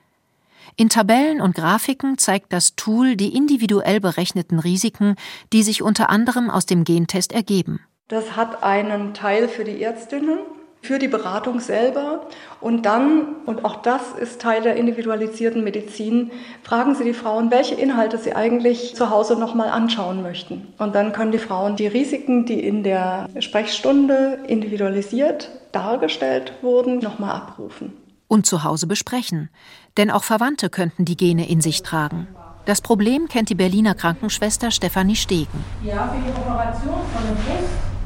In 0.77 0.89
Tabellen 0.89 1.41
und 1.41 1.55
Grafiken 1.55 2.19
zeigt 2.19 2.53
das 2.53 2.77
Tool 2.77 3.17
die 3.17 3.35
individuell 3.35 4.01
berechneten 4.01 4.59
Risiken, 4.59 5.17
die 5.53 5.63
sich 5.63 5.83
unter 5.83 6.11
anderem 6.11 6.51
aus 6.51 6.67
dem 6.67 6.85
Gentest 6.85 7.33
ergeben. 7.33 7.81
Das 8.09 8.37
hat 8.37 8.63
einen 8.63 9.15
Teil 9.15 9.49
für 9.49 9.65
die 9.65 9.83
Ärztinnen 9.83 10.39
für 10.87 10.99
die 10.99 11.09
Beratung 11.09 11.61
selber. 11.61 12.27
Und 12.61 12.87
dann, 12.87 13.37
und 13.45 13.65
auch 13.65 13.83
das 13.83 14.13
ist 14.13 14.41
Teil 14.41 14.63
der 14.63 14.77
individualisierten 14.77 15.65
Medizin, 15.65 16.31
fragen 16.63 16.95
Sie 16.95 17.05
die 17.05 17.13
Frauen, 17.13 17.51
welche 17.51 17.75
Inhalte 17.75 18.19
sie 18.19 18.35
eigentlich 18.35 18.95
zu 18.95 19.11
Hause 19.11 19.39
nochmal 19.39 19.69
anschauen 19.69 20.23
möchten. 20.23 20.69
Und 20.79 20.95
dann 20.95 21.13
können 21.13 21.33
die 21.33 21.39
Frauen 21.39 21.77
die 21.77 21.87
Risiken, 21.87 22.47
die 22.47 22.61
in 22.61 22.83
der 22.83 23.29
Sprechstunde 23.41 24.39
individualisiert 24.47 25.51
dargestellt 25.73 26.53
wurden, 26.63 27.01
nochmal 27.01 27.37
abrufen. 27.37 27.93
Und 28.29 28.47
zu 28.47 28.65
Hause 28.65 28.87
besprechen. 28.87 29.51
Denn 29.97 30.11
auch 30.11 30.25
Verwandte 30.25 30.71
könnten 30.71 31.05
die 31.05 31.17
Gene 31.17 31.49
in 31.49 31.61
sich 31.61 31.83
tragen. 31.83 32.29
Das 32.65 32.81
Problem 32.81 33.29
kennt 33.29 33.49
die 33.49 33.55
Berliner 33.55 33.95
Krankenschwester 33.95 34.71
Stefanie 34.73 35.15
Stegen. 35.15 35.65
Ja, 35.85 36.09
für 36.09 36.21
die 36.21 36.31
Operation 36.31 36.95
von 37.15 37.27
dem 37.27 37.37
Brust. 37.37 37.97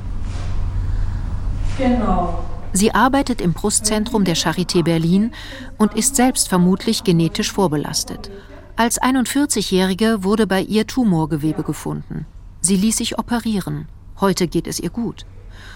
Genau. 1.78 2.44
Sie 2.72 2.94
arbeitet 2.94 3.40
im 3.40 3.52
Brustzentrum 3.52 4.24
der 4.24 4.36
Charité 4.36 4.82
Berlin 4.84 5.32
und 5.76 5.94
ist 5.94 6.16
selbst 6.16 6.48
vermutlich 6.48 7.04
genetisch 7.04 7.52
vorbelastet. 7.52 8.30
Als 8.76 9.00
41-Jährige 9.00 10.22
wurde 10.24 10.46
bei 10.46 10.62
ihr 10.62 10.86
Tumorgewebe 10.86 11.64
gefunden. 11.64 12.26
Sie 12.60 12.76
ließ 12.76 12.96
sich 12.96 13.18
operieren. 13.18 13.88
Heute 14.20 14.46
geht 14.46 14.66
es 14.66 14.78
ihr 14.78 14.90
gut. 14.90 15.26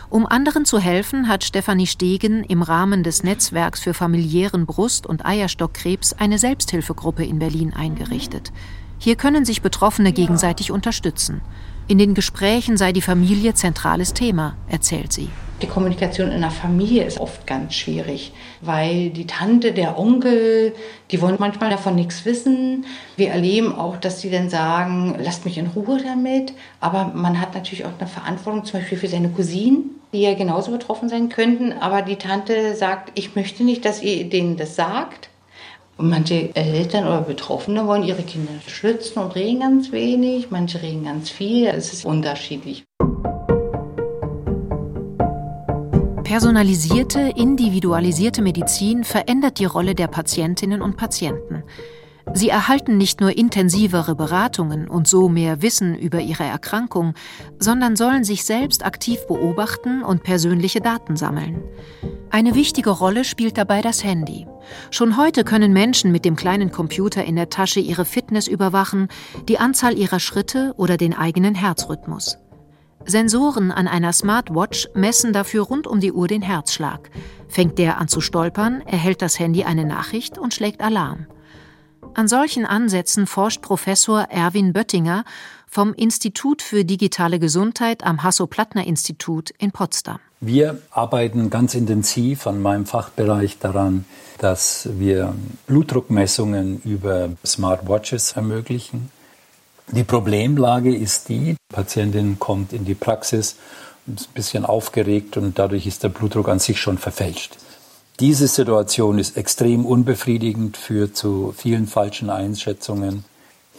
Um 0.09 0.27
anderen 0.27 0.65
zu 0.65 0.79
helfen, 0.79 1.29
hat 1.29 1.45
Stefanie 1.45 1.87
Stegen 1.87 2.45
im 2.45 2.63
Rahmen 2.63 3.03
des 3.03 3.23
Netzwerks 3.25 3.81
für 3.81 3.95
familiären 3.95 4.67
Brust- 4.67 5.07
und 5.07 5.27
Eierstockkrebs 5.27 6.13
eine 6.13 6.39
Selbsthilfegruppe 6.39 7.25
in 7.25 7.39
Berlin 7.39 7.73
eingerichtet. 7.73 8.53
Hier 8.99 9.17
können 9.17 9.45
sich 9.45 9.61
Betroffene 9.61 10.13
gegenseitig 10.13 10.71
unterstützen. 10.71 11.41
In 11.87 11.99
den 11.99 12.15
Gesprächen 12.15 12.79
sei 12.79 12.93
die 12.93 13.03
Familie 13.03 13.53
zentrales 13.53 14.15
Thema, 14.15 14.57
erzählt 14.69 15.13
sie. 15.13 15.29
Die 15.61 15.67
Kommunikation 15.67 16.31
in 16.31 16.41
der 16.41 16.51
Familie 16.51 17.05
ist 17.05 17.21
oft 17.21 17.47
ganz 17.47 17.75
schwierig, 17.75 18.33
weil 18.63 19.11
die 19.11 19.27
Tante, 19.27 19.73
der 19.73 19.99
Onkel, 19.99 20.75
die 21.11 21.21
wollen 21.21 21.37
manchmal 21.39 21.69
davon 21.69 21.95
nichts 21.95 22.25
wissen. 22.25 22.87
Wir 23.17 23.29
erleben 23.29 23.75
auch, 23.75 23.99
dass 23.99 24.23
sie 24.23 24.31
dann 24.31 24.49
sagen, 24.49 25.15
lasst 25.23 25.45
mich 25.45 25.59
in 25.59 25.67
Ruhe 25.67 26.01
damit. 26.03 26.55
Aber 26.81 27.13
man 27.15 27.39
hat 27.39 27.55
natürlich 27.55 27.85
auch 27.85 27.99
eine 27.99 28.09
Verantwortung, 28.09 28.65
zum 28.65 28.81
Beispiel 28.81 28.99
für 28.99 29.09
seine 29.09 29.29
Cousinen, 29.29 29.91
die 30.15 30.23
ja 30.23 30.33
genauso 30.33 30.73
betroffen 30.73 31.11
sein 31.11 31.29
könnten. 31.29 31.75
Aber 31.75 32.01
die 32.01 32.17
Tante 32.17 32.75
sagt, 32.77 33.13
ich 33.15 33.37
möchte 33.37 33.63
nicht, 33.63 33.85
dass 33.85 34.03
ihr 34.03 34.25
denen 34.29 34.57
das 34.57 34.75
sagt. 34.75 35.29
Und 35.97 36.11
manche 36.11 36.55
Eltern 36.57 37.07
oder 37.07 37.21
Betroffene 37.21 37.87
wollen 37.87 38.03
ihre 38.03 38.23
Kinder 38.23 38.53
schützen 38.67 39.21
und 39.21 39.35
reden 39.37 39.61
ganz 39.61 39.93
wenig, 39.93 40.51
manche 40.51 40.83
reden 40.83 41.05
ganz 41.05 41.31
viel. 41.31 41.67
Es 41.69 41.93
ist 41.93 42.05
unterschiedlich. 42.05 42.85
Personalisierte, 46.25 47.33
individualisierte 47.37 48.43
Medizin 48.43 49.05
verändert 49.05 49.61
die 49.61 49.67
Rolle 49.67 49.95
der 49.95 50.09
Patientinnen 50.09 50.83
und 50.83 50.97
Patienten. 50.97 51.63
Sie 52.37 52.49
erhalten 52.49 52.99
nicht 52.99 53.21
nur 53.21 53.37
intensivere 53.37 54.17
Beratungen 54.17 54.89
und 54.89 55.07
so 55.07 55.29
mehr 55.29 55.63
Wissen 55.63 55.97
über 55.97 56.21
ihre 56.21 56.43
Erkrankung, 56.43 57.15
sondern 57.61 57.95
sollen 57.95 58.25
sich 58.25 58.45
selbst 58.45 58.85
aktiv 58.85 59.25
beobachten 59.29 60.03
und 60.03 60.25
persönliche 60.25 60.81
Daten 60.81 61.17
sammeln. 61.17 61.63
Eine 62.31 62.57
wichtige 62.57 62.91
Rolle 62.91 63.25
spielt 63.25 63.57
dabei 63.57 63.83
das 63.83 64.03
Handy. 64.03 64.49
Schon 64.91 65.17
heute 65.17 65.45
können 65.45 65.73
Menschen 65.73 66.11
mit 66.11 66.25
dem 66.25 66.35
kleinen 66.35 66.73
Computer 66.73 67.25
in 67.25 67.37
der 67.37 67.51
Tasche 67.51 67.79
ihre 67.79 68.05
Fitness 68.05 68.49
überwachen, 68.49 69.07
die 69.49 69.61
Anzahl 69.61 69.97
ihrer 69.97 70.19
Schritte 70.19 70.75
oder 70.77 70.97
den 70.97 71.15
eigenen 71.15 71.55
Herzrhythmus. 71.55 72.39
Sensoren 73.07 73.71
an 73.71 73.87
einer 73.87 74.13
Smartwatch 74.13 74.89
messen 74.95 75.33
dafür 75.33 75.63
rund 75.63 75.87
um 75.87 76.01
die 76.01 76.13
Uhr 76.13 76.27
den 76.27 76.43
Herzschlag. 76.43 77.11
Fängt 77.47 77.79
der 77.79 77.99
an 77.99 78.09
zu 78.09 78.21
stolpern, 78.21 78.81
erhält 78.81 79.23
das 79.23 79.39
Handy 79.39 79.63
eine 79.63 79.85
Nachricht 79.85 80.37
und 80.37 80.53
schlägt 80.53 80.81
Alarm. 80.81 81.27
An 82.17 82.29
solchen 82.29 82.65
Ansätzen 82.65 83.27
forscht 83.27 83.61
Professor 83.61 84.21
Erwin 84.31 84.73
Böttinger 84.73 85.25
vom 85.67 85.93
Institut 85.95 86.63
für 86.63 86.85
digitale 86.85 87.41
Gesundheit 87.41 88.05
am 88.05 88.23
Hasso-Plattner-Institut 88.23 89.51
in 89.59 89.73
Potsdam. 89.73 90.21
Wir 90.41 90.81
arbeiten 90.93 91.51
ganz 91.51 91.75
intensiv 91.75 92.47
an 92.47 92.63
meinem 92.63 92.87
Fachbereich 92.87 93.59
daran, 93.59 94.05
dass 94.39 94.89
wir 94.93 95.35
Blutdruckmessungen 95.67 96.81
über 96.85 97.31
Smartwatches 97.45 98.35
ermöglichen. 98.35 99.11
Die 99.91 100.05
Problemlage 100.05 100.95
ist 100.95 101.29
die, 101.29 101.55
die 101.55 101.75
Patientin 101.75 102.39
kommt 102.39 102.73
in 102.73 102.85
die 102.85 102.95
Praxis, 102.95 103.57
ist 104.07 104.29
ein 104.29 104.35
bisschen 104.35 104.65
aufgeregt 104.65 105.37
und 105.37 105.59
dadurch 105.59 105.85
ist 105.89 106.05
der 106.05 106.11
Blutdruck 106.11 106.49
an 106.49 106.61
sich 106.61 106.79
schon 106.79 106.99
verfälscht. 106.99 107.57
Diese 108.21 108.47
Situation 108.47 109.19
ist 109.19 109.37
extrem 109.37 109.85
unbefriedigend, 109.85 110.77
führt 110.77 111.17
zu 111.17 111.53
vielen 111.57 111.89
falschen 111.89 112.31
Einschätzungen. 112.31 113.25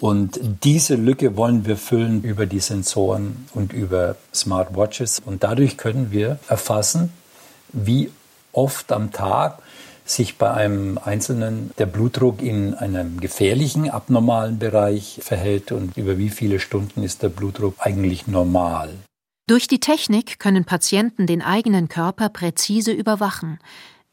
Und 0.02 0.40
diese 0.64 0.96
Lücke 0.96 1.38
wollen 1.38 1.66
wir 1.66 1.78
füllen 1.78 2.22
über 2.22 2.46
die 2.46 2.60
Sensoren 2.60 3.48
und 3.54 3.72
über 3.72 4.18
Smartwatches. 4.34 5.22
Und 5.26 5.44
dadurch 5.44 5.78
können 5.78 6.12
wir 6.12 6.38
erfassen, 6.50 7.14
wie 7.72 8.12
oft 8.52 8.92
am 8.92 9.14
Tag 9.14 9.60
sich 10.04 10.38
bei 10.38 10.52
einem 10.52 10.98
Einzelnen 10.98 11.72
der 11.78 11.86
Blutdruck 11.86 12.42
in 12.42 12.74
einem 12.76 13.22
gefährlichen, 13.22 13.90
abnormalen 13.90 14.60
Bereich 14.60 15.20
verhält 15.24 15.72
und 15.72 15.98
über 15.98 16.18
wie 16.18 16.30
viele 16.30 16.60
Stunden 16.60 17.02
ist 17.02 17.24
der 17.24 17.30
Blutdruck 17.30 17.76
eigentlich 17.80 18.28
normal. 18.28 18.94
Durch 19.48 19.68
die 19.68 19.80
Technik 19.80 20.40
können 20.40 20.66
Patienten 20.66 21.26
den 21.26 21.42
eigenen 21.42 21.88
Körper 21.88 22.30
präzise 22.30 22.92
überwachen. 22.92 23.60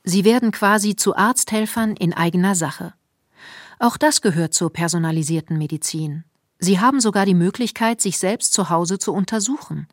Sie 0.04 0.24
werden 0.24 0.50
quasi 0.50 0.96
zu 0.96 1.14
Arzthelfern 1.14 1.96
in 1.96 2.12
eigener 2.12 2.54
Sache. 2.54 2.94
Auch 3.78 3.96
das 3.96 4.20
gehört 4.20 4.54
zur 4.54 4.72
personalisierten 4.72 5.58
Medizin. 5.58 6.24
Sie 6.58 6.80
haben 6.80 7.00
sogar 7.00 7.26
die 7.26 7.34
Möglichkeit, 7.34 8.00
sich 8.00 8.18
selbst 8.18 8.52
zu 8.52 8.68
Hause 8.70 8.98
zu 8.98 9.12
untersuchen. 9.12 9.88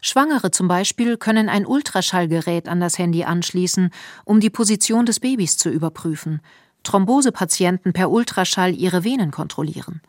Schwangere 0.00 0.50
zum 0.50 0.68
Beispiel 0.68 1.16
können 1.16 1.48
ein 1.48 1.66
Ultraschallgerät 1.66 2.68
an 2.68 2.80
das 2.80 2.98
Handy 2.98 3.24
anschließen, 3.24 3.90
um 4.24 4.40
die 4.40 4.50
Position 4.50 5.04
des 5.04 5.20
Babys 5.20 5.56
zu 5.56 5.68
überprüfen. 5.68 6.40
Thrombosepatienten 6.84 7.92
per 7.92 8.10
Ultraschall 8.10 8.74
ihre 8.74 9.04
Venen 9.04 9.30
kontrollieren. 9.30 10.00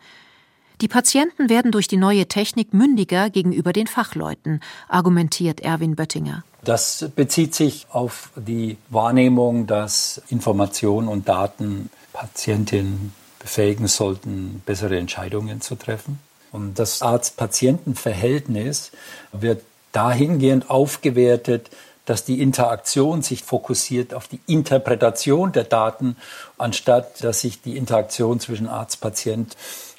Die 0.79 0.87
Patienten 0.87 1.49
werden 1.49 1.71
durch 1.71 1.87
die 1.87 1.97
neue 1.97 2.27
Technik 2.27 2.71
mündiger 2.71 3.31
gegenüber 3.31 3.73
den 3.73 3.87
Fachleuten, 3.87 4.61
argumentiert 4.87 5.61
Erwin 5.61 5.95
Böttinger. 5.95 6.43
Das 6.63 7.09
bezieht 7.15 7.55
sich 7.55 7.87
auf 7.89 8.29
die 8.35 8.77
Wahrnehmung, 8.89 9.65
dass 9.65 10.21
Informationen 10.29 11.07
und 11.07 11.27
Daten 11.27 11.89
Patientinnen 12.13 13.13
befähigen 13.39 13.87
sollten, 13.87 14.61
bessere 14.67 14.99
Entscheidungen 14.99 15.61
zu 15.61 15.75
treffen. 15.75 16.19
Und 16.51 16.77
das 16.77 17.01
Arzt-Patienten-Verhältnis 17.01 18.91
wird 19.31 19.63
dahingehend 19.93 20.69
aufgewertet, 20.69 21.71
dass 22.05 22.23
die 22.23 22.41
Interaktion 22.41 23.21
sich 23.21 23.43
fokussiert 23.43 24.13
auf 24.13 24.27
die 24.27 24.39
Interpretation 24.47 25.51
der 25.51 25.65
Daten, 25.65 26.15
anstatt 26.57 27.23
dass 27.23 27.41
sich 27.41 27.61
die 27.61 27.77
Interaktion 27.77 28.39
zwischen 28.39 28.67
Arzt-Patient 28.67 29.57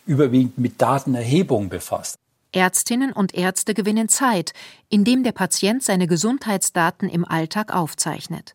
überwiegend 0.08 0.58
mit 0.58 0.80
Datenerhebung 0.80 1.68
befasst. 1.68 2.16
Ärztinnen 2.52 3.12
und 3.12 3.34
Ärzte 3.34 3.74
gewinnen 3.74 4.08
Zeit, 4.08 4.52
indem 4.88 5.22
der 5.22 5.32
Patient 5.32 5.82
seine 5.82 6.06
Gesundheitsdaten 6.06 7.08
im 7.08 7.24
Alltag 7.24 7.74
aufzeichnet. 7.74 8.54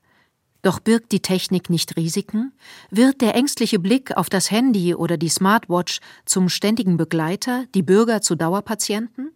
Doch 0.64 0.80
birgt 0.80 1.12
die 1.12 1.22
Technik 1.22 1.70
nicht 1.70 1.96
Risiken? 1.98 2.54
Wird 2.90 3.22
der 3.22 3.36
ängstliche 3.36 3.80
Blick 3.80 4.16
auf 4.16 4.30
das 4.30 4.50
Handy 4.50 4.96
oder 4.96 5.18
die 5.18 5.30
Smartwatch 5.30 6.00
zum 6.26 6.50
ständigen 6.50 6.98
Begleiter, 6.98 7.66
die 7.76 7.84
Bürger 7.84 8.22
zu 8.22 8.36
Dauerpatienten? 8.36 9.32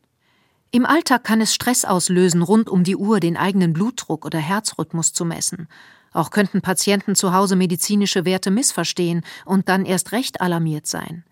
Im 0.71 0.85
Alltag 0.85 1.23
kann 1.23 1.41
es 1.41 1.53
Stress 1.53 1.85
auslösen, 1.85 2.41
rund 2.41 2.69
um 2.69 2.83
die 2.83 2.95
Uhr 2.95 3.19
den 3.19 3.37
eigenen 3.37 3.73
Blutdruck 3.73 4.25
oder 4.25 4.39
Herzrhythmus 4.39 5.13
zu 5.13 5.25
messen. 5.25 5.67
Auch 6.13 6.31
könnten 6.31 6.61
Patienten 6.61 7.15
zu 7.15 7.33
Hause 7.33 7.55
medizinische 7.55 8.25
Werte 8.25 8.49
missverstehen 8.49 9.23
und 9.45 9.69
dann 9.69 9.85
erst 9.85 10.13
recht 10.13 10.41
alarmiert 10.41 10.87
sein. 10.87 11.23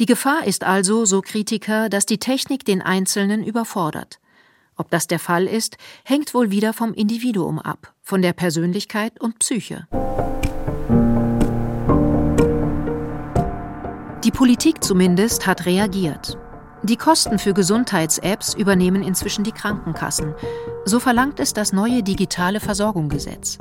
Die 0.00 0.06
Gefahr 0.06 0.44
ist 0.44 0.64
also, 0.64 1.04
so 1.04 1.20
Kritiker, 1.20 1.88
dass 1.88 2.04
die 2.04 2.18
Technik 2.18 2.64
den 2.64 2.82
Einzelnen 2.82 3.44
überfordert. 3.44 4.18
Ob 4.76 4.90
das 4.90 5.06
der 5.06 5.20
Fall 5.20 5.46
ist, 5.46 5.76
hängt 6.04 6.34
wohl 6.34 6.50
wieder 6.50 6.72
vom 6.72 6.94
Individuum 6.94 7.60
ab, 7.60 7.94
von 8.02 8.20
der 8.20 8.32
Persönlichkeit 8.32 9.20
und 9.20 9.38
Psyche. 9.38 9.86
Die 14.24 14.30
Politik 14.32 14.82
zumindest 14.82 15.46
hat 15.46 15.64
reagiert. 15.64 16.38
Die 16.84 16.98
Kosten 16.98 17.38
für 17.38 17.54
Gesundheits-Apps 17.54 18.52
übernehmen 18.52 19.02
inzwischen 19.02 19.42
die 19.42 19.52
Krankenkassen. 19.52 20.34
So 20.84 21.00
verlangt 21.00 21.40
es 21.40 21.54
das 21.54 21.72
neue 21.72 22.02
digitale 22.02 22.60
Versorgungsgesetz. 22.60 23.56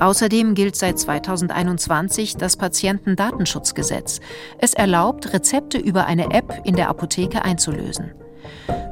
Außerdem 0.00 0.56
gilt 0.56 0.74
seit 0.74 0.98
2021 0.98 2.36
das 2.36 2.56
Patientendatenschutzgesetz. 2.56 4.18
Es 4.58 4.74
erlaubt, 4.74 5.32
Rezepte 5.32 5.78
über 5.78 6.06
eine 6.06 6.32
App 6.32 6.60
in 6.64 6.74
der 6.74 6.88
Apotheke 6.88 7.44
einzulösen. 7.44 8.10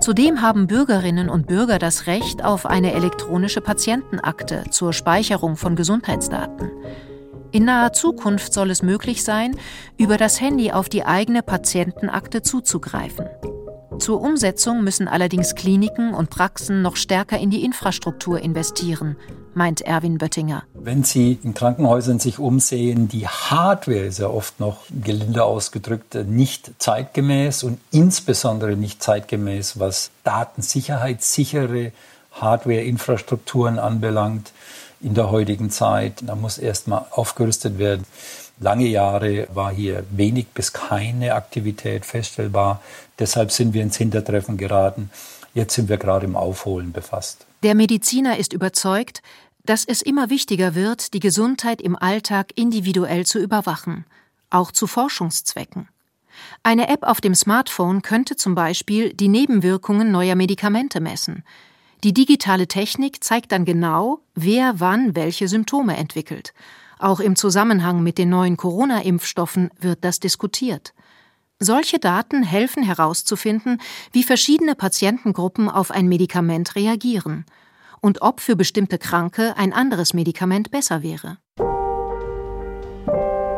Zudem 0.00 0.40
haben 0.40 0.68
Bürgerinnen 0.68 1.28
und 1.28 1.48
Bürger 1.48 1.80
das 1.80 2.06
Recht 2.06 2.44
auf 2.44 2.66
eine 2.66 2.92
elektronische 2.92 3.60
Patientenakte 3.60 4.66
zur 4.70 4.92
Speicherung 4.92 5.56
von 5.56 5.74
Gesundheitsdaten. 5.74 6.70
In 7.50 7.64
naher 7.64 7.92
Zukunft 7.92 8.52
soll 8.52 8.70
es 8.70 8.84
möglich 8.84 9.24
sein, 9.24 9.56
über 9.96 10.16
das 10.16 10.40
Handy 10.40 10.70
auf 10.70 10.88
die 10.88 11.04
eigene 11.04 11.42
Patientenakte 11.42 12.42
zuzugreifen. 12.42 13.26
Zur 13.98 14.20
Umsetzung 14.20 14.84
müssen 14.84 15.08
allerdings 15.08 15.54
Kliniken 15.54 16.14
und 16.14 16.30
Praxen 16.30 16.82
noch 16.82 16.96
stärker 16.96 17.38
in 17.38 17.50
die 17.50 17.64
Infrastruktur 17.64 18.40
investieren, 18.40 19.16
meint 19.54 19.80
Erwin 19.80 20.18
Böttinger. 20.18 20.64
Wenn 20.74 21.04
Sie 21.04 21.38
in 21.42 21.54
Krankenhäusern 21.54 22.18
sich 22.18 22.38
umsehen, 22.38 23.08
die 23.08 23.26
Hardware 23.26 24.06
ist 24.06 24.18
ja 24.18 24.28
oft 24.28 24.60
noch 24.60 24.78
gelinde 25.02 25.44
ausgedrückt 25.44 26.14
nicht 26.26 26.72
zeitgemäß 26.78 27.62
und 27.62 27.78
insbesondere 27.90 28.76
nicht 28.76 29.02
zeitgemäß, 29.02 29.78
was 29.78 30.10
datensicherheitssichere 30.24 31.92
Hardware-Infrastrukturen 32.32 33.78
anbelangt 33.78 34.52
in 35.00 35.14
der 35.14 35.30
heutigen 35.30 35.70
Zeit. 35.70 36.22
Da 36.22 36.34
muss 36.34 36.58
erstmal 36.58 37.04
aufgerüstet 37.10 37.78
werden. 37.78 38.04
Lange 38.60 38.86
Jahre 38.86 39.48
war 39.52 39.72
hier 39.72 40.04
wenig 40.10 40.46
bis 40.48 40.72
keine 40.72 41.34
Aktivität 41.34 42.04
feststellbar. 42.04 42.80
Deshalb 43.18 43.50
sind 43.50 43.74
wir 43.74 43.82
ins 43.82 43.96
Hintertreffen 43.96 44.56
geraten. 44.56 45.10
Jetzt 45.54 45.74
sind 45.74 45.88
wir 45.88 45.96
gerade 45.96 46.26
im 46.26 46.36
Aufholen 46.36 46.92
befasst. 46.92 47.46
Der 47.62 47.74
Mediziner 47.74 48.38
ist 48.38 48.52
überzeugt, 48.52 49.22
dass 49.64 49.84
es 49.84 50.02
immer 50.02 50.30
wichtiger 50.30 50.74
wird, 50.74 51.14
die 51.14 51.20
Gesundheit 51.20 51.80
im 51.80 51.96
Alltag 51.96 52.52
individuell 52.54 53.24
zu 53.24 53.38
überwachen, 53.38 54.04
auch 54.50 54.70
zu 54.70 54.86
Forschungszwecken. 54.86 55.88
Eine 56.62 56.88
App 56.88 57.02
auf 57.02 57.20
dem 57.20 57.34
Smartphone 57.34 58.02
könnte 58.02 58.36
zum 58.36 58.54
Beispiel 58.54 59.14
die 59.14 59.28
Nebenwirkungen 59.28 60.10
neuer 60.10 60.34
Medikamente 60.34 61.00
messen. 61.00 61.44
Die 62.02 62.12
digitale 62.12 62.66
Technik 62.66 63.24
zeigt 63.24 63.52
dann 63.52 63.64
genau, 63.64 64.20
wer 64.34 64.80
wann 64.80 65.16
welche 65.16 65.48
Symptome 65.48 65.96
entwickelt. 65.96 66.52
Auch 67.04 67.20
im 67.20 67.36
Zusammenhang 67.36 68.02
mit 68.02 68.16
den 68.16 68.30
neuen 68.30 68.56
Corona-Impfstoffen 68.56 69.68
wird 69.78 70.06
das 70.06 70.20
diskutiert. 70.20 70.94
Solche 71.58 71.98
Daten 71.98 72.42
helfen 72.42 72.82
herauszufinden, 72.82 73.78
wie 74.12 74.22
verschiedene 74.22 74.74
Patientengruppen 74.74 75.68
auf 75.68 75.90
ein 75.90 76.08
Medikament 76.08 76.76
reagieren 76.76 77.44
und 78.00 78.22
ob 78.22 78.40
für 78.40 78.56
bestimmte 78.56 78.96
Kranke 78.96 79.54
ein 79.58 79.74
anderes 79.74 80.14
Medikament 80.14 80.70
besser 80.70 81.02
wäre. 81.02 81.36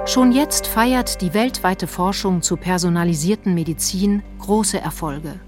Schon 0.06 0.32
jetzt 0.32 0.66
feiert 0.66 1.20
die 1.20 1.32
weltweite 1.32 1.86
Forschung 1.86 2.42
zur 2.42 2.56
personalisierten 2.56 3.54
Medizin 3.54 4.24
große 4.40 4.80
Erfolge. 4.80 5.38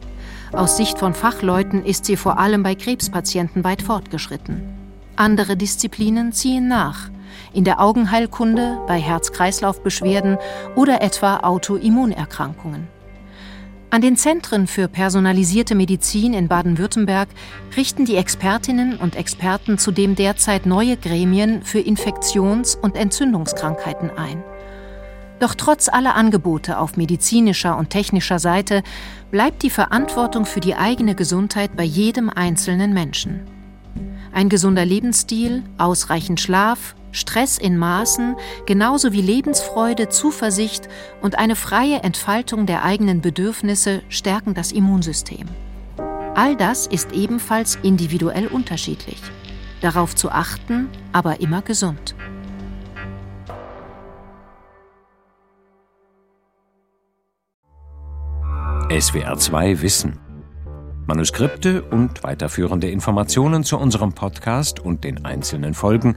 Aus 0.52 0.76
Sicht 0.76 1.00
von 1.00 1.14
Fachleuten 1.14 1.84
ist 1.84 2.04
sie 2.04 2.16
vor 2.16 2.38
allem 2.38 2.62
bei 2.62 2.76
Krebspatienten 2.76 3.64
weit 3.64 3.82
fortgeschritten. 3.82 4.62
Andere 5.16 5.56
Disziplinen 5.56 6.32
ziehen 6.32 6.68
nach. 6.68 7.10
In 7.52 7.64
der 7.64 7.80
Augenheilkunde, 7.80 8.78
bei 8.86 9.00
Herz-Kreislauf-Beschwerden 9.00 10.38
oder 10.76 11.02
etwa 11.02 11.38
Autoimmunerkrankungen. 11.38 12.88
An 13.90 14.02
den 14.02 14.16
Zentren 14.16 14.66
für 14.66 14.86
personalisierte 14.86 15.74
Medizin 15.74 16.34
in 16.34 16.46
Baden-Württemberg 16.46 17.28
richten 17.74 18.04
die 18.04 18.16
Expertinnen 18.16 18.98
und 18.98 19.16
Experten 19.16 19.78
zudem 19.78 20.14
derzeit 20.14 20.66
neue 20.66 20.98
Gremien 20.98 21.62
für 21.62 21.80
Infektions- 21.80 22.76
und 22.76 22.96
Entzündungskrankheiten 22.96 24.10
ein. 24.10 24.44
Doch 25.40 25.54
trotz 25.54 25.88
aller 25.88 26.16
Angebote 26.16 26.78
auf 26.78 26.98
medizinischer 26.98 27.78
und 27.78 27.88
technischer 27.88 28.38
Seite 28.38 28.82
bleibt 29.30 29.62
die 29.62 29.70
Verantwortung 29.70 30.44
für 30.44 30.60
die 30.60 30.74
eigene 30.74 31.14
Gesundheit 31.14 31.74
bei 31.74 31.84
jedem 31.84 32.28
einzelnen 32.28 32.92
Menschen. 32.92 33.46
Ein 34.32 34.50
gesunder 34.50 34.84
Lebensstil, 34.84 35.62
ausreichend 35.78 36.40
Schlaf, 36.40 36.94
Stress 37.12 37.58
in 37.58 37.78
Maßen, 37.78 38.36
genauso 38.66 39.12
wie 39.12 39.22
Lebensfreude, 39.22 40.08
Zuversicht 40.08 40.88
und 41.22 41.38
eine 41.38 41.56
freie 41.56 42.02
Entfaltung 42.02 42.66
der 42.66 42.84
eigenen 42.84 43.20
Bedürfnisse 43.20 44.02
stärken 44.08 44.54
das 44.54 44.72
Immunsystem. 44.72 45.46
All 46.34 46.56
das 46.56 46.86
ist 46.86 47.12
ebenfalls 47.12 47.76
individuell 47.82 48.46
unterschiedlich. 48.46 49.20
Darauf 49.80 50.14
zu 50.14 50.30
achten, 50.30 50.88
aber 51.12 51.40
immer 51.40 51.62
gesund. 51.62 52.14
SWR 58.90 59.36
2 59.36 59.82
Wissen. 59.82 60.18
Manuskripte 61.06 61.82
und 61.82 62.22
weiterführende 62.22 62.88
Informationen 62.90 63.64
zu 63.64 63.78
unserem 63.78 64.12
Podcast 64.12 64.80
und 64.80 65.04
den 65.04 65.24
einzelnen 65.24 65.74
Folgen 65.74 66.16